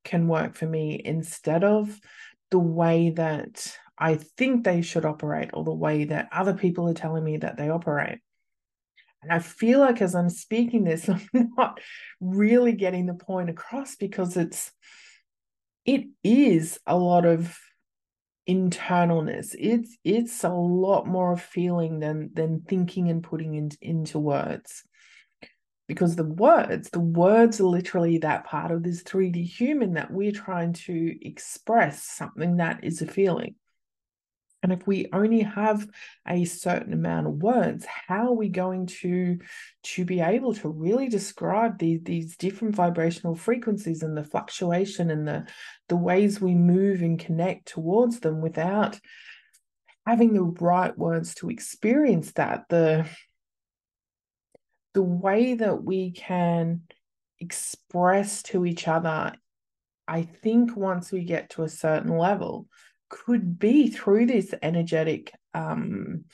can 0.04 0.28
work 0.28 0.54
for 0.54 0.66
me 0.66 1.00
instead 1.04 1.64
of 1.64 1.98
the 2.50 2.58
way 2.58 3.10
that 3.10 3.76
I 3.98 4.16
think 4.16 4.64
they 4.64 4.82
should 4.82 5.04
operate 5.04 5.50
or 5.52 5.64
the 5.64 5.74
way 5.74 6.04
that 6.04 6.28
other 6.32 6.54
people 6.54 6.88
are 6.88 6.94
telling 6.94 7.24
me 7.24 7.38
that 7.38 7.56
they 7.56 7.70
operate. 7.70 8.18
And 9.22 9.32
I 9.32 9.38
feel 9.38 9.78
like 9.78 10.02
as 10.02 10.14
I'm 10.14 10.30
speaking 10.30 10.84
this, 10.84 11.08
I'm 11.08 11.28
not 11.56 11.80
really 12.20 12.72
getting 12.72 13.06
the 13.06 13.14
point 13.14 13.50
across 13.50 13.96
because 13.96 14.36
it's 14.36 14.72
it 15.84 16.06
is 16.22 16.78
a 16.86 16.96
lot 16.96 17.24
of 17.24 17.56
internalness. 18.48 19.54
It's 19.58 19.96
it's 20.04 20.44
a 20.44 20.50
lot 20.50 21.06
more 21.06 21.32
of 21.32 21.40
feeling 21.40 22.00
than 22.00 22.30
than 22.34 22.62
thinking 22.62 23.08
and 23.08 23.22
putting 23.22 23.54
in, 23.54 23.70
into 23.80 24.18
words. 24.18 24.82
Because 25.88 26.16
the 26.16 26.24
words, 26.24 26.90
the 26.90 27.00
words 27.00 27.60
are 27.60 27.64
literally 27.64 28.18
that 28.18 28.46
part 28.46 28.70
of 28.70 28.82
this 28.82 29.02
3D 29.02 29.44
human 29.44 29.94
that 29.94 30.10
we're 30.10 30.32
trying 30.32 30.72
to 30.72 31.26
express 31.26 32.04
something 32.04 32.56
that 32.56 32.82
is 32.82 33.02
a 33.02 33.06
feeling. 33.06 33.56
And 34.62 34.72
if 34.72 34.86
we 34.86 35.08
only 35.12 35.40
have 35.40 35.88
a 36.26 36.44
certain 36.44 36.92
amount 36.92 37.26
of 37.26 37.42
words, 37.42 37.84
how 37.84 38.28
are 38.28 38.34
we 38.34 38.48
going 38.48 38.86
to, 38.86 39.38
to 39.82 40.04
be 40.04 40.20
able 40.20 40.54
to 40.54 40.68
really 40.68 41.08
describe 41.08 41.78
these, 41.78 42.00
these 42.04 42.36
different 42.36 42.76
vibrational 42.76 43.34
frequencies 43.34 44.04
and 44.04 44.16
the 44.16 44.22
fluctuation 44.22 45.10
and 45.10 45.26
the, 45.26 45.46
the 45.88 45.96
ways 45.96 46.40
we 46.40 46.54
move 46.54 47.02
and 47.02 47.18
connect 47.18 47.66
towards 47.66 48.20
them 48.20 48.40
without 48.40 49.00
having 50.06 50.32
the 50.32 50.42
right 50.42 50.96
words 50.96 51.34
to 51.36 51.50
experience 51.50 52.30
that? 52.32 52.64
The, 52.68 53.06
the 54.94 55.02
way 55.02 55.54
that 55.54 55.82
we 55.82 56.12
can 56.12 56.82
express 57.40 58.44
to 58.44 58.64
each 58.64 58.86
other, 58.86 59.32
I 60.06 60.22
think 60.22 60.76
once 60.76 61.10
we 61.10 61.24
get 61.24 61.50
to 61.50 61.64
a 61.64 61.68
certain 61.68 62.16
level, 62.16 62.68
could 63.12 63.58
be 63.58 63.90
through 63.90 64.24
this 64.24 64.54
energetic 64.62 65.32
um, 65.52 66.24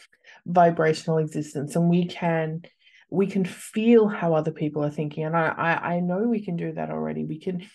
vibrational 0.47 1.18
existence 1.18 1.75
and 1.75 1.90
we 1.90 2.06
can 2.06 2.62
we 3.11 3.26
can 3.26 3.44
feel 3.44 4.06
how 4.06 4.32
other 4.32 4.52
people 4.52 4.85
are 4.85 4.90
thinking 4.90 5.25
and 5.25 5.37
I, 5.37 5.49
I 5.49 5.94
i 5.94 6.00
know 6.00 6.20
we 6.20 6.44
can 6.44 6.56
do 6.56 6.73
that 6.73 6.90
already. 6.90 7.25
We 7.25 7.40
can 7.40 7.66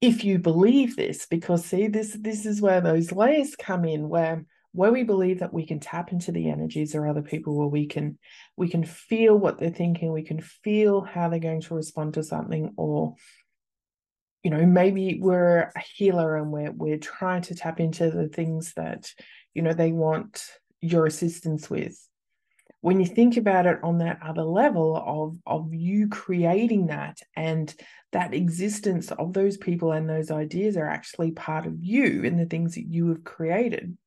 if 0.00 0.24
you 0.24 0.38
believe 0.38 0.96
this 0.96 1.26
because 1.26 1.64
see 1.66 1.88
this 1.88 2.16
this 2.18 2.46
is 2.46 2.62
where 2.62 2.80
those 2.80 3.12
layers 3.12 3.56
come 3.56 3.84
in 3.84 4.08
where 4.08 4.44
where 4.72 4.92
we 4.92 5.02
believe 5.04 5.40
that 5.40 5.54
we 5.54 5.66
can 5.66 5.80
tap 5.80 6.12
into 6.12 6.32
the 6.32 6.50
energies 6.50 6.94
of 6.94 7.04
other 7.04 7.22
people 7.22 7.56
where 7.56 7.68
we 7.68 7.86
can 7.86 8.18
we 8.56 8.68
can 8.68 8.84
feel 8.84 9.36
what 9.36 9.58
they're 9.58 9.70
thinking 9.70 10.12
we 10.12 10.22
can 10.22 10.40
feel 10.40 11.02
how 11.02 11.28
they're 11.28 11.38
going 11.38 11.62
to 11.62 11.74
respond 11.74 12.14
to 12.14 12.22
something 12.22 12.72
or 12.76 13.14
you 14.46 14.50
know 14.50 14.64
maybe 14.64 15.18
we're 15.20 15.72
a 15.74 15.80
healer 15.96 16.36
and 16.36 16.52
we're 16.52 16.70
we're 16.70 16.98
trying 16.98 17.42
to 17.42 17.54
tap 17.56 17.80
into 17.80 18.12
the 18.12 18.28
things 18.28 18.74
that 18.74 19.12
you 19.54 19.62
know 19.62 19.72
they 19.72 19.90
want 19.90 20.40
your 20.80 21.04
assistance 21.04 21.68
with. 21.68 21.98
When 22.80 23.00
you 23.00 23.06
think 23.06 23.36
about 23.36 23.66
it 23.66 23.80
on 23.82 23.98
that 23.98 24.20
other 24.24 24.44
level 24.44 24.96
of 24.96 25.36
of 25.44 25.74
you 25.74 26.06
creating 26.06 26.86
that 26.86 27.18
and 27.34 27.74
that 28.12 28.34
existence 28.34 29.10
of 29.10 29.32
those 29.32 29.56
people 29.56 29.90
and 29.90 30.08
those 30.08 30.30
ideas 30.30 30.76
are 30.76 30.86
actually 30.86 31.32
part 31.32 31.66
of 31.66 31.82
you 31.82 32.24
and 32.24 32.38
the 32.38 32.46
things 32.46 32.76
that 32.76 32.86
you 32.86 33.08
have 33.08 33.24
created 33.24 33.98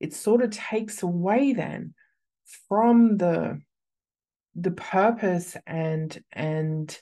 it 0.00 0.14
sort 0.14 0.40
of 0.40 0.52
takes 0.52 1.02
away 1.02 1.52
then 1.52 1.92
from 2.66 3.18
the 3.18 3.60
the 4.54 4.70
purpose 4.70 5.54
and 5.66 6.18
and 6.32 6.98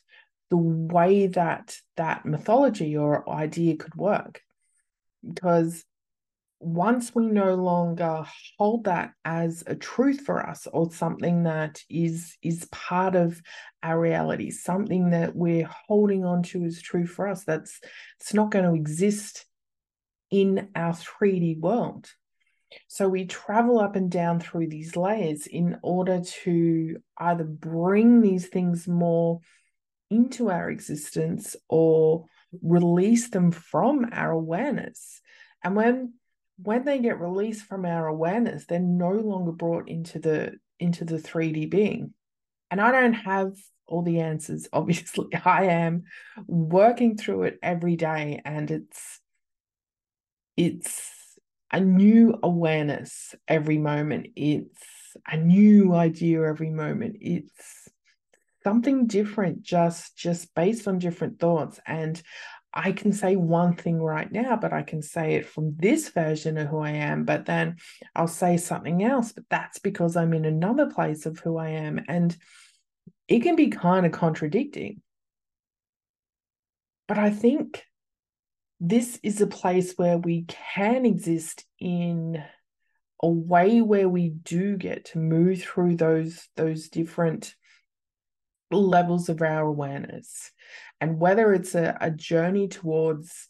the 0.54 0.94
way 0.94 1.26
that 1.26 1.76
that 1.96 2.24
mythology 2.24 2.96
or 2.96 3.28
idea 3.28 3.76
could 3.76 3.96
work. 3.96 4.40
Because 5.26 5.84
once 6.60 7.12
we 7.12 7.26
no 7.26 7.56
longer 7.56 8.24
hold 8.56 8.84
that 8.84 9.10
as 9.24 9.64
a 9.66 9.74
truth 9.74 10.20
for 10.20 10.48
us 10.48 10.68
or 10.72 10.92
something 10.92 11.42
that 11.42 11.82
is 11.90 12.36
is 12.40 12.68
part 12.70 13.16
of 13.16 13.42
our 13.82 14.00
reality 14.00 14.50
something 14.50 15.10
that 15.10 15.36
we're 15.36 15.68
holding 15.88 16.24
on 16.24 16.42
to 16.42 16.64
as 16.64 16.80
true 16.80 17.06
for 17.06 17.28
us 17.28 17.44
that's 17.44 17.80
it's 18.18 18.32
not 18.32 18.50
going 18.50 18.64
to 18.64 18.74
exist 18.74 19.44
in 20.30 20.68
our 20.74 20.94
3d 20.94 21.60
world 21.60 22.08
so 22.88 23.08
we 23.08 23.26
travel 23.26 23.78
up 23.78 23.94
and 23.94 24.10
down 24.10 24.40
through 24.40 24.68
these 24.68 24.96
layers 24.96 25.46
in 25.46 25.76
order 25.82 26.22
to 26.44 26.96
either 27.18 27.44
bring 27.44 28.22
these 28.22 28.46
things 28.46 28.88
more 28.88 29.40
into 30.14 30.50
our 30.50 30.70
existence 30.70 31.56
or 31.68 32.26
release 32.62 33.28
them 33.30 33.50
from 33.50 34.06
our 34.12 34.30
awareness. 34.30 35.20
And 35.62 35.74
when 35.74 36.14
when 36.56 36.84
they 36.84 37.00
get 37.00 37.20
released 37.20 37.66
from 37.66 37.84
our 37.84 38.06
awareness, 38.06 38.64
they're 38.66 38.78
no 38.78 39.10
longer 39.10 39.52
brought 39.52 39.88
into 39.88 40.18
the 40.18 40.52
into 40.78 41.04
the 41.04 41.18
3D 41.18 41.68
being. 41.70 42.14
And 42.70 42.80
I 42.80 42.92
don't 42.92 43.14
have 43.14 43.54
all 43.86 44.02
the 44.02 44.20
answers. 44.20 44.68
Obviously, 44.72 45.28
I 45.44 45.66
am 45.66 46.04
working 46.46 47.16
through 47.16 47.44
it 47.44 47.58
every 47.62 47.96
day, 47.96 48.40
and 48.44 48.70
it's 48.70 49.20
it's 50.56 51.10
a 51.72 51.80
new 51.80 52.38
awareness 52.42 53.34
every 53.48 53.78
moment. 53.78 54.28
It's 54.36 55.16
a 55.26 55.36
new 55.36 55.92
idea 55.94 56.42
every 56.42 56.70
moment. 56.70 57.16
It's 57.20 57.88
something 58.64 59.06
different 59.06 59.62
just 59.62 60.16
just 60.16 60.54
based 60.54 60.88
on 60.88 60.98
different 60.98 61.38
thoughts 61.38 61.78
and 61.86 62.22
I 62.76 62.90
can 62.90 63.12
say 63.12 63.36
one 63.36 63.76
thing 63.76 64.02
right 64.02 64.30
now, 64.30 64.56
but 64.56 64.72
I 64.72 64.82
can 64.82 65.00
say 65.00 65.34
it 65.34 65.46
from 65.46 65.76
this 65.76 66.08
version 66.08 66.58
of 66.58 66.66
who 66.66 66.80
I 66.80 66.90
am, 66.90 67.24
but 67.24 67.46
then 67.46 67.76
I'll 68.16 68.26
say 68.26 68.56
something 68.56 69.04
else, 69.04 69.30
but 69.30 69.44
that's 69.48 69.78
because 69.78 70.16
I'm 70.16 70.34
in 70.34 70.44
another 70.44 70.90
place 70.90 71.24
of 71.24 71.38
who 71.38 71.56
I 71.56 71.68
am. 71.68 72.00
And 72.08 72.36
it 73.28 73.44
can 73.44 73.54
be 73.54 73.68
kind 73.68 74.04
of 74.04 74.10
contradicting. 74.10 75.02
But 77.06 77.18
I 77.18 77.30
think 77.30 77.84
this 78.80 79.20
is 79.22 79.40
a 79.40 79.46
place 79.46 79.94
where 79.94 80.18
we 80.18 80.44
can 80.48 81.06
exist 81.06 81.64
in 81.78 82.42
a 83.22 83.28
way 83.28 83.82
where 83.82 84.08
we 84.08 84.30
do 84.30 84.76
get 84.76 85.06
to 85.06 85.18
move 85.18 85.62
through 85.62 85.96
those 85.96 86.48
those 86.56 86.88
different 86.88 87.54
levels 88.82 89.28
of 89.28 89.42
our 89.42 89.66
awareness 89.66 90.50
and 91.00 91.18
whether 91.18 91.52
it's 91.52 91.74
a, 91.74 91.96
a 92.00 92.10
journey 92.10 92.68
towards 92.68 93.48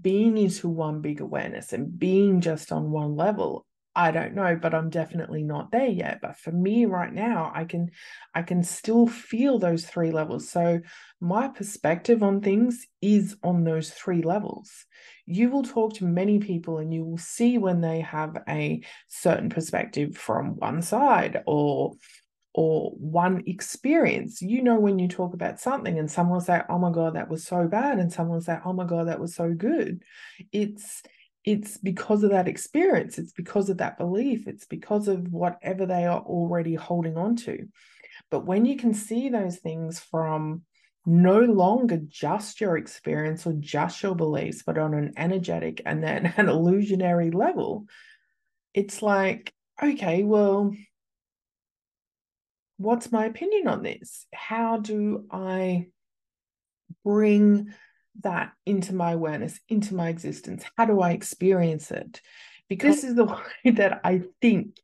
being 0.00 0.36
into 0.36 0.68
one 0.68 1.00
big 1.00 1.20
awareness 1.20 1.72
and 1.72 1.98
being 1.98 2.40
just 2.40 2.72
on 2.72 2.90
one 2.90 3.16
level 3.16 3.66
I 3.96 4.10
don't 4.10 4.34
know, 4.34 4.58
but 4.60 4.74
I'm 4.74 4.90
definitely 4.90 5.42
not 5.42 5.72
there 5.72 5.88
yet. 5.88 6.18
But 6.20 6.36
for 6.36 6.52
me 6.52 6.84
right 6.84 7.10
now, 7.10 7.50
I 7.54 7.64
can 7.64 7.88
I 8.34 8.42
can 8.42 8.62
still 8.62 9.06
feel 9.06 9.58
those 9.58 9.86
three 9.86 10.10
levels. 10.10 10.50
So 10.50 10.80
my 11.18 11.48
perspective 11.48 12.22
on 12.22 12.42
things 12.42 12.86
is 13.00 13.38
on 13.42 13.64
those 13.64 13.90
three 13.90 14.20
levels. 14.20 14.70
You 15.24 15.48
will 15.48 15.62
talk 15.62 15.94
to 15.94 16.04
many 16.04 16.40
people 16.40 16.76
and 16.76 16.92
you 16.92 17.04
will 17.06 17.16
see 17.16 17.56
when 17.56 17.80
they 17.80 18.02
have 18.02 18.36
a 18.46 18.82
certain 19.08 19.48
perspective 19.48 20.14
from 20.14 20.56
one 20.56 20.82
side 20.82 21.42
or 21.46 21.94
or 22.56 22.90
one 22.92 23.42
experience. 23.46 24.40
You 24.40 24.62
know, 24.62 24.80
when 24.80 24.98
you 24.98 25.08
talk 25.08 25.34
about 25.34 25.60
something 25.60 25.98
and 25.98 26.10
someone 26.10 26.38
will 26.38 26.40
say, 26.40 26.62
Oh 26.70 26.78
my 26.78 26.90
God, 26.90 27.14
that 27.14 27.28
was 27.28 27.46
so 27.46 27.68
bad, 27.68 27.98
and 27.98 28.10
someone 28.10 28.38
will 28.38 28.42
say, 28.42 28.58
Oh 28.64 28.72
my 28.72 28.86
God, 28.86 29.08
that 29.08 29.20
was 29.20 29.36
so 29.36 29.52
good. 29.52 30.02
It's 30.52 31.02
it's 31.44 31.76
because 31.76 32.24
of 32.24 32.30
that 32.30 32.48
experience, 32.48 33.18
it's 33.18 33.32
because 33.32 33.68
of 33.68 33.78
that 33.78 33.98
belief, 33.98 34.48
it's 34.48 34.64
because 34.64 35.06
of 35.06 35.32
whatever 35.32 35.86
they 35.86 36.06
are 36.06 36.20
already 36.20 36.74
holding 36.74 37.16
on 37.16 37.36
to. 37.36 37.68
But 38.30 38.46
when 38.46 38.64
you 38.64 38.76
can 38.76 38.94
see 38.94 39.28
those 39.28 39.58
things 39.58 40.00
from 40.00 40.62
no 41.04 41.38
longer 41.40 42.00
just 42.08 42.60
your 42.60 42.76
experience 42.76 43.46
or 43.46 43.52
just 43.52 44.02
your 44.02 44.16
beliefs, 44.16 44.64
but 44.66 44.78
on 44.78 44.94
an 44.94 45.12
energetic 45.16 45.82
and 45.84 46.02
then 46.02 46.26
an 46.38 46.48
illusionary 46.48 47.30
level, 47.30 47.84
it's 48.72 49.02
like, 49.02 49.52
okay, 49.80 50.24
well, 50.24 50.74
what's 52.78 53.12
my 53.12 53.26
opinion 53.26 53.68
on 53.68 53.82
this? 53.82 54.26
How 54.34 54.78
do 54.78 55.26
I 55.30 55.86
bring 57.04 57.72
that 58.22 58.52
into 58.64 58.94
my 58.94 59.12
awareness, 59.12 59.58
into 59.68 59.94
my 59.94 60.08
existence? 60.08 60.64
How 60.76 60.84
do 60.84 61.00
I 61.00 61.12
experience 61.12 61.90
it? 61.90 62.20
Because 62.68 62.96
this 62.96 63.04
is 63.04 63.14
the 63.14 63.24
way 63.64 63.72
that 63.72 64.00
I 64.04 64.22
think, 64.40 64.76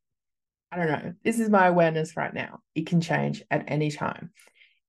I 0.71 0.77
don't 0.77 0.89
know, 0.89 1.15
this 1.25 1.39
is 1.39 1.51
my 1.51 1.67
awareness 1.67 2.17
right 2.17 2.33
now. 2.33 2.61
It 2.75 2.87
can 2.87 3.01
change 3.01 3.43
at 3.51 3.65
any 3.69 3.91
time. 3.91 4.31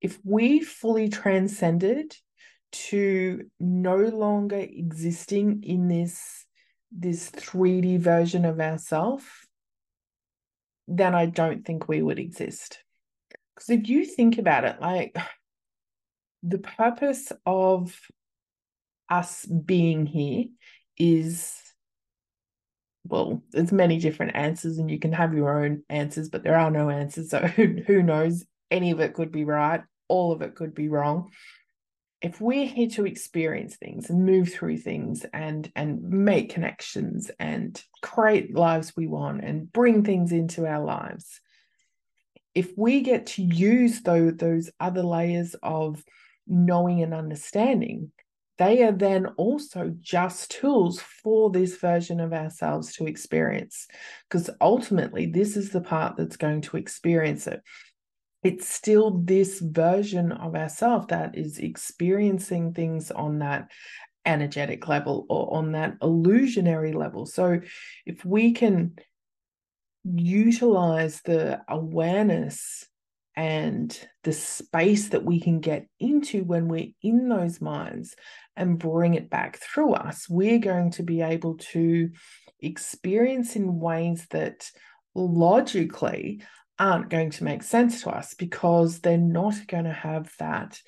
If 0.02 0.20
we 0.24 0.60
fully 0.60 1.10
transcended 1.10 2.16
to 2.74 3.44
no 3.60 3.98
longer 3.98 4.58
existing 4.58 5.64
in 5.64 5.88
this 5.88 6.46
this 6.96 7.32
3D 7.32 8.00
version 8.00 8.46
of 8.46 8.60
ourselves, 8.60 9.26
then 10.88 11.16
I 11.16 11.26
don't 11.26 11.66
think 11.66 11.88
we 11.88 12.02
would 12.02 12.20
exist. 12.20 12.83
Because 13.56 13.70
if 13.70 13.88
you 13.88 14.06
think 14.06 14.38
about 14.38 14.64
it, 14.64 14.82
like 14.82 15.16
the 16.42 16.58
purpose 16.58 17.32
of 17.46 17.98
us 19.10 19.46
being 19.46 20.06
here 20.06 20.46
is 20.98 21.60
well, 23.06 23.44
there's 23.52 23.72
many 23.72 24.00
different 24.00 24.36
answers, 24.36 24.78
and 24.78 24.90
you 24.90 24.98
can 24.98 25.12
have 25.12 25.34
your 25.34 25.64
own 25.64 25.84
answers, 25.90 26.30
but 26.30 26.44
there 26.44 26.58
are 26.58 26.72
no 26.72 26.90
answers. 26.90 27.30
So 27.32 27.40
who, 27.56 27.76
who 27.86 28.02
knows? 28.02 28.46
Any 28.72 28.92
of 28.92 29.00
it 29.00 29.14
could 29.14 29.32
be 29.32 29.44
right, 29.44 29.82
all 30.08 30.32
of 30.32 30.42
it 30.42 30.56
could 30.56 30.74
be 30.74 30.88
wrong. 30.88 31.32
If 32.22 32.40
we're 32.40 32.66
here 32.66 32.88
to 32.92 33.06
experience 33.06 33.76
things 33.76 34.10
and 34.10 34.26
move 34.26 34.52
through 34.52 34.78
things 34.78 35.26
and 35.34 35.70
and 35.76 36.02
make 36.02 36.54
connections 36.54 37.30
and 37.38 37.82
create 38.02 38.56
lives 38.56 38.94
we 38.96 39.08
want 39.08 39.44
and 39.44 39.72
bring 39.72 40.04
things 40.04 40.32
into 40.32 40.66
our 40.66 40.84
lives, 40.84 41.42
if 42.56 42.72
we 42.78 43.02
get 43.02 43.28
to 43.28 43.44
use 43.44 44.02
those, 44.02 44.36
those 44.38 44.70
other 44.80 45.04
layers 45.04 45.56
of 45.64 46.04
knowing 46.48 47.02
and 47.02 47.14
understanding, 47.14 48.12
they 48.58 48.84
are 48.84 48.92
then 48.92 49.26
also 49.38 49.94
just 50.00 50.52
tools 50.52 51.00
for 51.00 51.50
this 51.50 51.78
version 51.78 52.20
of 52.20 52.34
ourselves 52.34 52.94
to 52.96 53.08
experience. 53.08 53.88
Because 54.30 54.50
ultimately, 54.62 55.26
this 55.26 55.58
is 55.58 55.72
the 55.72 55.82
part 55.82 56.18
that's 56.18 56.38
going 56.38 56.62
to 56.62 56.78
experience 56.78 57.48
it. 57.48 57.62
It's 58.44 58.68
still 58.68 59.12
this 59.24 59.60
version 59.60 60.32
of 60.32 60.56
ourselves 60.56 61.08
that 61.08 61.36
is 61.38 61.58
experiencing 61.58 62.74
things 62.74 63.10
on 63.10 63.40
that 63.40 63.72
energetic 64.26 64.88
level 64.88 65.26
or 65.30 65.56
on 65.58 65.72
that 65.72 65.96
illusionary 66.02 66.94
level. 66.94 67.26
So, 67.26 67.60
if 68.06 68.24
we 68.24 68.52
can 68.52 68.98
utilize 70.04 71.22
the 71.22 71.62
awareness 71.68 72.86
and 73.36 73.98
the 74.24 74.34
space 74.34 75.10
that 75.10 75.24
we 75.24 75.40
can 75.40 75.60
get 75.60 75.88
into 76.00 76.44
when 76.44 76.68
we're 76.68 76.92
in 77.02 77.30
those 77.30 77.62
minds 77.62 78.16
and 78.56 78.78
bring 78.78 79.16
it 79.16 79.30
back 79.30 79.58
through 79.58 79.94
us, 79.94 80.30
we're 80.30 80.60
going 80.60 80.92
to 80.92 81.04
be 81.04 81.22
able 81.22 81.56
to 81.58 82.12
experience 82.60 83.56
in 83.56 83.80
ways 83.80 84.28
that 84.30 84.70
logically 85.16 86.42
aren't 86.78 87.10
going 87.10 87.32
to 87.32 87.44
make 87.44 87.64
sense 87.64 88.04
to 88.04 88.10
us 88.10 88.34
because 88.34 89.00
they're 89.00 89.18
not 89.18 89.56
going 89.68 89.86
to 89.86 89.94
have 89.94 90.32
that 90.40 90.80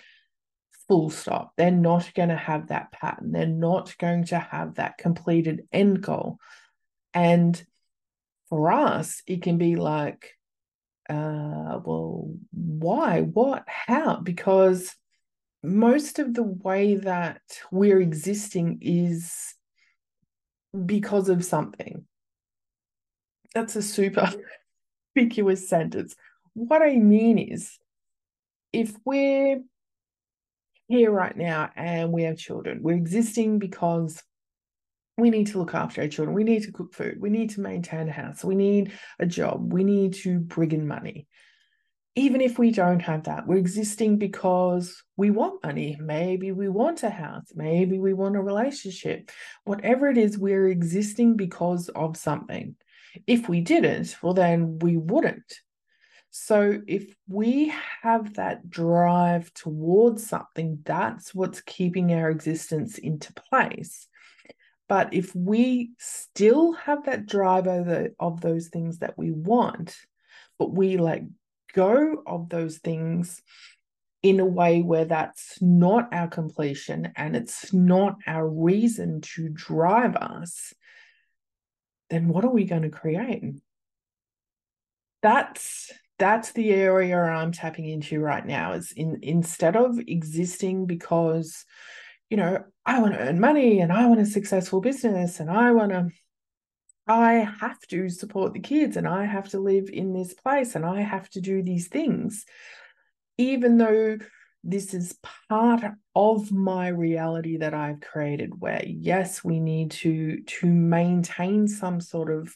full 0.87 1.09
stop. 1.09 1.53
They're 1.57 1.71
not 1.71 2.11
going 2.13 2.29
to 2.29 2.35
have 2.35 2.67
that 2.67 2.91
pattern. 2.91 3.31
They're 3.31 3.47
not 3.47 3.97
going 3.97 4.25
to 4.25 4.39
have 4.39 4.75
that 4.75 4.97
completed 4.97 5.67
end 5.71 6.01
goal. 6.01 6.37
And 7.13 7.63
for 8.49 8.71
us, 8.71 9.21
it 9.27 9.41
can 9.41 9.57
be 9.57 9.75
like, 9.75 10.31
uh, 11.09 11.79
well, 11.83 12.33
why? 12.51 13.21
What? 13.21 13.63
How? 13.67 14.17
Because 14.17 14.95
most 15.63 16.19
of 16.19 16.33
the 16.33 16.43
way 16.43 16.95
that 16.95 17.41
we're 17.71 17.99
existing 17.99 18.79
is 18.81 19.55
because 20.85 21.29
of 21.29 21.45
something. 21.45 22.05
That's 23.53 23.75
a 23.75 23.81
super 23.81 24.29
ambiguous 25.17 25.69
sentence. 25.69 26.15
What 26.53 26.81
I 26.81 26.95
mean 26.95 27.37
is, 27.37 27.77
if 28.73 28.93
we're 29.05 29.61
here 30.87 31.11
right 31.11 31.35
now 31.35 31.69
and 31.75 32.11
we 32.11 32.23
have 32.23 32.37
children, 32.37 32.79
we're 32.81 32.95
existing 32.95 33.59
because 33.59 34.21
we 35.17 35.29
need 35.29 35.47
to 35.47 35.59
look 35.59 35.73
after 35.73 36.01
our 36.01 36.07
children. 36.07 36.35
We 36.35 36.43
need 36.43 36.63
to 36.63 36.71
cook 36.71 36.93
food. 36.93 37.19
We 37.19 37.29
need 37.29 37.51
to 37.51 37.61
maintain 37.61 38.09
a 38.09 38.11
house. 38.11 38.43
We 38.43 38.55
need 38.55 38.91
a 39.19 39.25
job. 39.25 39.71
We 39.71 39.83
need 39.83 40.13
to 40.15 40.39
bring 40.39 40.71
in 40.71 40.87
money 40.87 41.27
even 42.15 42.39
if 42.39 42.57
we 42.57 42.71
don't 42.71 43.01
have 43.01 43.23
that, 43.23 43.45
we're 43.45 43.57
existing 43.57 44.17
because 44.17 45.03
we 45.17 45.31
want 45.31 45.63
money. 45.63 45.97
Maybe 45.99 46.53
we 46.53 46.69
want 46.69 47.03
a 47.03 47.09
house. 47.09 47.51
Maybe 47.53 47.99
we 47.99 48.13
want 48.13 48.37
a 48.37 48.41
relationship. 48.41 49.31
Whatever 49.65 50.09
it 50.09 50.17
is, 50.17 50.37
we're 50.37 50.69
existing 50.69 51.35
because 51.35 51.89
of 51.89 52.15
something. 52.15 52.75
If 53.27 53.49
we 53.49 53.59
didn't, 53.59 54.15
well, 54.21 54.33
then 54.33 54.79
we 54.79 54.95
wouldn't. 54.95 55.59
So 56.31 56.81
if 56.87 57.15
we 57.27 57.73
have 58.01 58.35
that 58.35 58.69
drive 58.69 59.53
towards 59.53 60.25
something, 60.27 60.79
that's 60.85 61.35
what's 61.35 61.61
keeping 61.61 62.13
our 62.13 62.29
existence 62.29 62.97
into 62.97 63.33
place. 63.33 64.07
But 64.87 65.13
if 65.13 65.35
we 65.35 65.91
still 65.97 66.73
have 66.73 67.05
that 67.05 67.25
drive 67.25 67.67
over 67.67 68.09
of 68.19 68.41
those 68.41 68.67
things 68.67 68.99
that 68.99 69.17
we 69.17 69.31
want, 69.31 69.95
but 70.59 70.71
we 70.71 70.97
let 70.97 71.23
go 71.73 72.23
of 72.25 72.49
those 72.49 72.77
things 72.77 73.41
in 74.21 74.39
a 74.39 74.45
way 74.45 74.81
where 74.81 75.05
that's 75.05 75.61
not 75.61 76.13
our 76.13 76.27
completion 76.27 77.11
and 77.15 77.35
it's 77.35 77.73
not 77.73 78.15
our 78.25 78.47
reason 78.47 79.21
to 79.21 79.49
drive 79.49 80.15
us, 80.15 80.73
then 82.09 82.27
what 82.27 82.43
are 82.43 82.51
we 82.51 82.65
going 82.65 82.83
to 82.83 82.89
create? 82.89 83.43
That's 85.21 85.91
that's 86.17 86.53
the 86.53 86.71
area 86.71 87.17
I'm 87.17 87.51
tapping 87.51 87.85
into 87.85 88.19
right 88.19 88.45
now 88.45 88.73
is 88.73 88.93
in 88.95 89.19
instead 89.21 89.75
of 89.75 89.99
existing 89.99 90.85
because 90.85 91.65
you 92.29 92.37
know 92.37 92.63
I 92.85 93.01
want 93.01 93.13
to 93.13 93.19
earn 93.19 93.39
money 93.39 93.79
and 93.79 93.91
I 93.91 94.05
want 94.07 94.19
a 94.21 94.25
successful 94.25 94.81
business 94.81 95.39
and 95.39 95.49
I 95.49 95.71
want 95.71 95.91
to 95.91 96.09
I 97.07 97.47
have 97.59 97.79
to 97.89 98.09
support 98.09 98.53
the 98.53 98.59
kids 98.59 98.97
and 98.97 99.07
I 99.07 99.25
have 99.25 99.49
to 99.49 99.59
live 99.59 99.89
in 99.91 100.13
this 100.13 100.33
place 100.33 100.75
and 100.75 100.85
I 100.85 101.01
have 101.01 101.29
to 101.31 101.41
do 101.41 101.61
these 101.61 101.87
things. 101.87 102.45
Even 103.37 103.77
though 103.77 104.17
this 104.63 104.95
is 104.95 105.15
part 105.47 105.83
of 106.15 106.51
my 106.51 106.87
reality 106.87 107.57
that 107.57 107.75
I've 107.75 108.01
created 108.01 108.59
where 108.59 108.83
yes 108.83 109.43
we 109.43 109.59
need 109.59 109.91
to 109.91 110.41
to 110.41 110.65
maintain 110.65 111.67
some 111.67 112.01
sort 112.01 112.31
of 112.31 112.55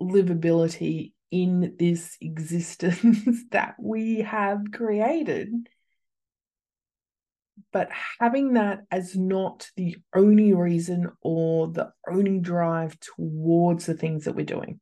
livability 0.00 1.12
in 1.30 1.74
this 1.78 2.16
existence 2.22 3.44
that 3.50 3.74
we 3.78 4.20
have 4.20 4.72
created 4.72 5.50
but 7.72 7.88
having 8.20 8.54
that 8.54 8.84
as 8.90 9.16
not 9.16 9.68
the 9.76 9.96
only 10.14 10.52
reason 10.52 11.10
or 11.20 11.68
the 11.68 11.92
only 12.08 12.38
drive 12.38 12.98
towards 13.00 13.86
the 13.86 13.94
things 13.94 14.24
that 14.24 14.34
we're 14.34 14.44
doing 14.44 14.80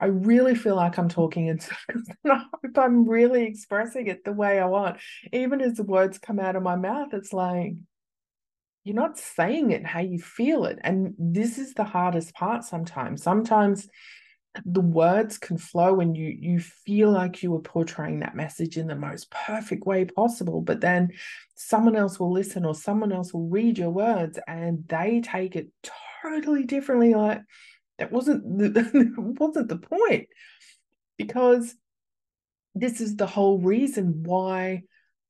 I 0.00 0.06
really 0.06 0.54
feel 0.54 0.76
like 0.76 0.98
I'm 0.98 1.08
talking 1.08 1.46
in 1.46 1.58
circles 1.58 2.08
and 2.24 2.32
I 2.32 2.42
hope 2.52 2.78
I'm 2.78 3.08
really 3.08 3.44
expressing 3.44 4.08
it 4.08 4.24
the 4.24 4.32
way 4.32 4.60
I 4.60 4.66
want. 4.66 4.98
Even 5.32 5.60
as 5.60 5.74
the 5.74 5.84
words 5.84 6.18
come 6.18 6.38
out 6.38 6.56
of 6.56 6.62
my 6.62 6.76
mouth, 6.76 7.14
it's 7.14 7.32
like, 7.32 7.74
you're 8.84 8.94
not 8.94 9.18
saying 9.18 9.70
it 9.72 9.84
how 9.84 10.00
you 10.00 10.18
feel 10.18 10.64
it. 10.66 10.78
And 10.82 11.14
this 11.18 11.58
is 11.58 11.74
the 11.74 11.84
hardest 11.84 12.34
part 12.34 12.62
sometimes. 12.62 13.22
Sometimes 13.22 13.88
the 14.64 14.80
words 14.80 15.38
can 15.38 15.58
flow 15.58 16.00
and 16.00 16.16
you 16.16 16.28
you 16.28 16.58
feel 16.58 17.10
like 17.10 17.42
you 17.42 17.54
are 17.54 17.60
portraying 17.60 18.20
that 18.20 18.34
message 18.34 18.78
in 18.78 18.86
the 18.86 18.94
most 18.94 19.30
perfect 19.30 19.84
way 19.86 20.04
possible 20.04 20.60
but 20.60 20.80
then 20.80 21.10
someone 21.56 21.96
else 21.96 22.18
will 22.18 22.32
listen 22.32 22.64
or 22.64 22.74
someone 22.74 23.12
else 23.12 23.34
will 23.34 23.48
read 23.48 23.76
your 23.76 23.90
words 23.90 24.38
and 24.46 24.86
they 24.88 25.20
take 25.20 25.56
it 25.56 25.68
totally 26.22 26.64
differently 26.64 27.14
like 27.14 27.42
that 27.98 28.12
wasn't 28.12 28.42
the, 28.58 29.14
wasn't 29.38 29.68
the 29.68 29.78
point. 29.78 30.28
Because 31.16 31.74
this 32.74 33.00
is 33.00 33.16
the 33.16 33.26
whole 33.26 33.58
reason 33.58 34.22
why 34.24 34.82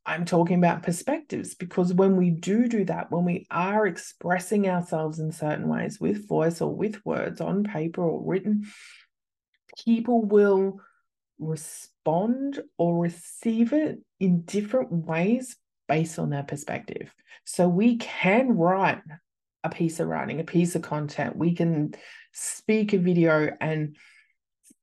I'm 0.05 0.25
talking 0.25 0.59
about 0.59 0.83
perspectives 0.83 1.55
because 1.55 1.93
when 1.93 2.17
we 2.17 2.31
do 2.31 2.69
do 2.69 2.85
that, 2.87 3.11
when 3.11 3.25
we 3.25 3.47
are 3.51 3.87
expressing 3.87 4.69
ourselves 4.69 5.19
in 5.19 5.33
certain 5.33 5.69
ways 5.69 6.01
with 6.01 6.29
voice 6.29 6.61
or 6.61 6.75
with 6.75 7.05
words 7.05 7.41
on 7.41 7.65
paper 7.65 8.03
or 8.03 8.23
written, 8.25 8.67
people 9.85 10.23
will 10.25 10.81
respond 11.39 12.61
or 12.79 12.99
receive 12.99 13.73
it 13.73 13.99
in 14.21 14.43
different 14.43 14.91
ways 14.91 15.57
based 15.89 16.19
on 16.19 16.31
their 16.31 16.43
perspective. 16.43 17.13
So 17.45 17.69
we 17.69 17.97
can 17.97 18.57
write 18.57 19.03
a 19.63 19.69
piece 19.69 20.01
of 20.01 20.09
writing, 20.09 20.41
a 20.41 20.45
piece 20.45 20.75
of 20.75 20.83
content. 20.83 21.37
We 21.37 21.55
can 21.55 21.95
speak 22.33 22.93
a 22.93 22.99
video 22.99 23.51
and 23.61 23.97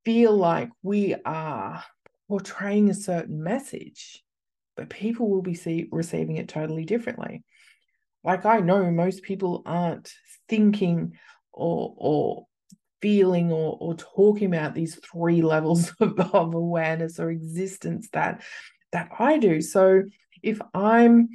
feel 0.06 0.36
like 0.36 0.70
we 0.82 1.16
are 1.26 1.84
portraying 2.28 2.90
a 2.90 2.94
certain 2.94 3.44
message, 3.44 4.24
but 4.76 4.90
people 4.90 5.30
will 5.30 5.42
be 5.42 5.56
see, 5.56 5.88
receiving 5.92 6.38
it 6.38 6.48
totally 6.48 6.86
differently. 6.86 7.44
Like 8.24 8.46
I 8.46 8.60
know 8.60 8.90
most 8.92 9.24
people 9.24 9.64
aren't 9.66 10.14
thinking 10.48 11.14
or 11.52 11.94
or 11.98 12.46
feeling 13.04 13.52
or, 13.52 13.78
or 13.82 13.96
talking 13.96 14.48
about 14.48 14.74
these 14.74 14.96
three 14.96 15.42
levels 15.54 15.92
of, 16.00 16.18
of 16.20 16.54
awareness 16.56 17.20
or 17.20 17.30
existence 17.30 18.08
that 18.14 18.42
that 18.94 19.10
I 19.20 19.38
do. 19.38 19.62
So 19.62 20.04
if 20.42 20.62
I'm 20.74 21.28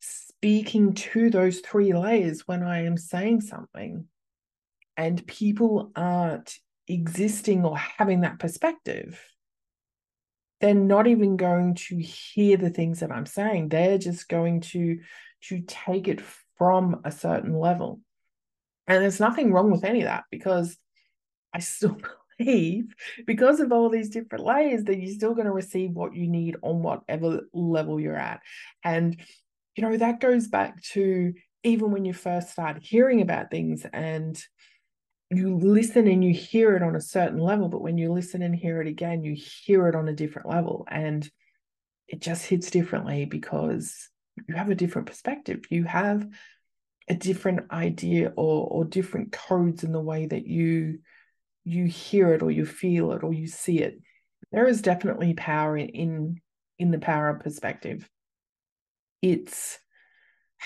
speaking 0.00 0.94
to 0.94 1.28
those 1.28 1.60
three 1.60 1.92
layers 1.92 2.46
when 2.46 2.62
I 2.62 2.86
am 2.86 2.96
saying 2.96 3.42
something, 3.42 4.06
and 4.96 5.26
people 5.26 5.92
aren't 5.94 6.56
existing 6.88 7.64
or 7.64 7.76
having 7.76 8.22
that 8.22 8.38
perspective, 8.38 9.20
they're 10.60 10.74
not 10.74 11.06
even 11.06 11.36
going 11.36 11.74
to 11.74 11.98
hear 11.98 12.56
the 12.56 12.70
things 12.70 13.00
that 13.00 13.12
I'm 13.12 13.26
saying. 13.26 13.68
They're 13.68 13.98
just 13.98 14.28
going 14.28 14.60
to 14.72 15.00
to 15.48 15.62
take 15.66 16.08
it 16.08 16.20
from 16.58 17.00
a 17.04 17.10
certain 17.10 17.58
level. 17.58 18.00
And 18.86 19.02
there's 19.02 19.20
nothing 19.20 19.52
wrong 19.52 19.70
with 19.70 19.84
any 19.84 20.00
of 20.00 20.06
that 20.06 20.24
because 20.30 20.76
I 21.54 21.60
still 21.60 21.96
believe 22.38 22.94
because 23.26 23.60
of 23.60 23.72
all 23.72 23.88
these 23.88 24.10
different 24.10 24.44
layers 24.44 24.84
that 24.84 24.98
you're 24.98 25.14
still 25.14 25.34
going 25.34 25.46
to 25.46 25.52
receive 25.52 25.92
what 25.92 26.14
you 26.14 26.28
need 26.28 26.56
on 26.62 26.82
whatever 26.82 27.42
level 27.52 28.00
you're 28.00 28.16
at. 28.16 28.40
And, 28.84 29.20
you 29.76 29.82
know, 29.82 29.96
that 29.96 30.20
goes 30.20 30.48
back 30.48 30.82
to 30.92 31.34
even 31.62 31.90
when 31.90 32.04
you 32.04 32.12
first 32.12 32.50
start 32.50 32.82
hearing 32.82 33.20
about 33.20 33.50
things 33.50 33.84
and 33.92 34.42
you 35.30 35.56
listen 35.58 36.08
and 36.08 36.24
you 36.24 36.32
hear 36.32 36.74
it 36.74 36.82
on 36.82 36.96
a 36.96 37.00
certain 37.00 37.38
level, 37.38 37.68
but 37.68 37.82
when 37.82 37.98
you 37.98 38.12
listen 38.12 38.42
and 38.42 38.54
hear 38.54 38.80
it 38.80 38.88
again, 38.88 39.22
you 39.22 39.36
hear 39.36 39.86
it 39.86 39.94
on 39.94 40.08
a 40.08 40.14
different 40.14 40.48
level. 40.48 40.86
And 40.90 41.28
it 42.08 42.20
just 42.20 42.46
hits 42.46 42.70
differently 42.70 43.26
because 43.26 44.08
you 44.48 44.54
have 44.54 44.70
a 44.70 44.74
different 44.74 45.06
perspective. 45.06 45.60
You 45.70 45.84
have 45.84 46.26
a 47.08 47.14
different 47.14 47.70
idea 47.70 48.32
or 48.36 48.66
or 48.66 48.84
different 48.84 49.32
codes 49.32 49.84
in 49.84 49.92
the 49.92 50.00
way 50.00 50.26
that 50.26 50.46
you 50.46 50.98
you 51.70 51.86
hear 51.86 52.32
it 52.34 52.42
or 52.42 52.50
you 52.50 52.66
feel 52.66 53.12
it 53.12 53.22
or 53.22 53.32
you 53.32 53.46
see 53.46 53.78
it 53.80 54.00
there 54.52 54.66
is 54.66 54.82
definitely 54.82 55.34
power 55.34 55.76
in 55.76 55.88
in, 55.88 56.40
in 56.78 56.90
the 56.90 56.98
power 56.98 57.28
of 57.28 57.40
perspective. 57.40 58.08
It's 59.22 59.78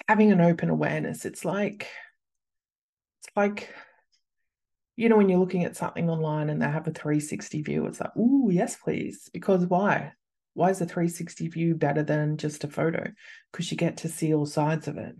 having 0.08 0.32
an 0.32 0.40
open 0.40 0.70
awareness. 0.70 1.24
It's 1.24 1.44
like 1.44 1.88
it's 3.20 3.36
like 3.36 3.72
you 4.96 5.08
know 5.08 5.16
when 5.16 5.28
you're 5.28 5.40
looking 5.40 5.64
at 5.64 5.76
something 5.76 6.08
online 6.08 6.50
and 6.50 6.62
they 6.62 6.66
have 6.66 6.86
a 6.86 6.92
360 6.92 7.62
view 7.62 7.86
it's 7.86 8.00
like 8.00 8.12
oh 8.16 8.48
yes 8.50 8.76
please. 8.76 9.28
Because 9.32 9.66
why? 9.66 10.12
Why 10.54 10.70
is 10.70 10.80
a 10.80 10.86
360 10.86 11.48
view 11.48 11.74
better 11.74 12.04
than 12.04 12.36
just 12.36 12.62
a 12.62 12.68
photo? 12.68 13.04
Because 13.50 13.70
you 13.70 13.76
get 13.76 13.98
to 13.98 14.08
see 14.08 14.32
all 14.32 14.46
sides 14.46 14.86
of 14.86 14.96
it 14.98 15.16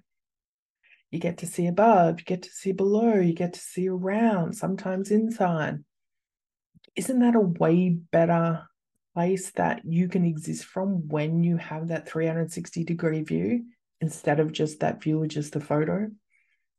you 1.14 1.20
get 1.20 1.38
to 1.38 1.46
see 1.46 1.68
above, 1.68 2.18
you 2.18 2.24
get 2.24 2.42
to 2.42 2.50
see 2.50 2.72
below, 2.72 3.14
you 3.14 3.32
get 3.32 3.52
to 3.54 3.60
see 3.60 3.88
around, 3.88 4.54
sometimes 4.54 5.12
inside. 5.12 5.78
Isn't 6.96 7.20
that 7.20 7.36
a 7.36 7.40
way 7.40 7.90
better 7.90 8.66
place 9.14 9.52
that 9.52 9.82
you 9.84 10.08
can 10.08 10.24
exist 10.24 10.64
from 10.64 11.06
when 11.08 11.44
you 11.44 11.56
have 11.56 11.88
that 11.88 12.08
360 12.08 12.82
degree 12.82 13.22
view 13.22 13.64
instead 14.00 14.40
of 14.40 14.52
just 14.52 14.80
that 14.80 15.00
view 15.02 15.22
of 15.22 15.28
just 15.28 15.52
the 15.52 15.60
photo? 15.60 16.10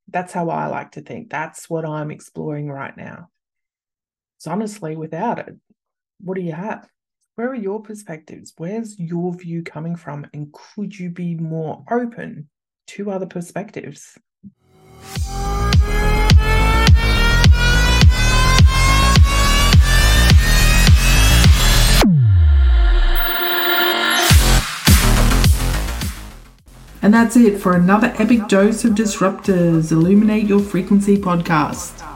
That's 0.10 0.34
how 0.34 0.50
I 0.50 0.68
like 0.68 0.92
to 0.92 1.02
think. 1.02 1.30
That's 1.30 1.70
what 1.70 1.86
I'm 1.86 2.12
exploring 2.12 2.68
right 2.70 2.96
now. 2.96 3.30
So, 4.38 4.52
honestly, 4.52 4.98
without 4.98 5.40
it, 5.40 5.56
what 6.20 6.36
do 6.36 6.42
you 6.42 6.52
have? 6.52 6.88
Where 7.36 7.50
are 7.50 7.56
your 7.56 7.82
perspectives? 7.82 8.54
Where's 8.58 9.00
your 9.00 9.34
view 9.34 9.64
coming 9.64 9.96
from? 9.96 10.28
And 10.34 10.54
could 10.54 10.98
you 10.98 11.10
be 11.10 11.36
more 11.36 11.84
open 11.90 12.50
to 12.88 13.12
other 13.12 13.26
perspectives? 13.26 14.18
And 27.06 27.14
that's 27.14 27.38
it 27.38 27.60
for 27.60 27.76
another 27.76 28.16
epic 28.18 28.48
dose 28.48 28.84
of 28.84 28.94
Disruptors 28.94 29.92
Illuminate 29.92 30.48
Your 30.48 30.60
Frequency 30.60 31.18
podcast. 31.18 32.15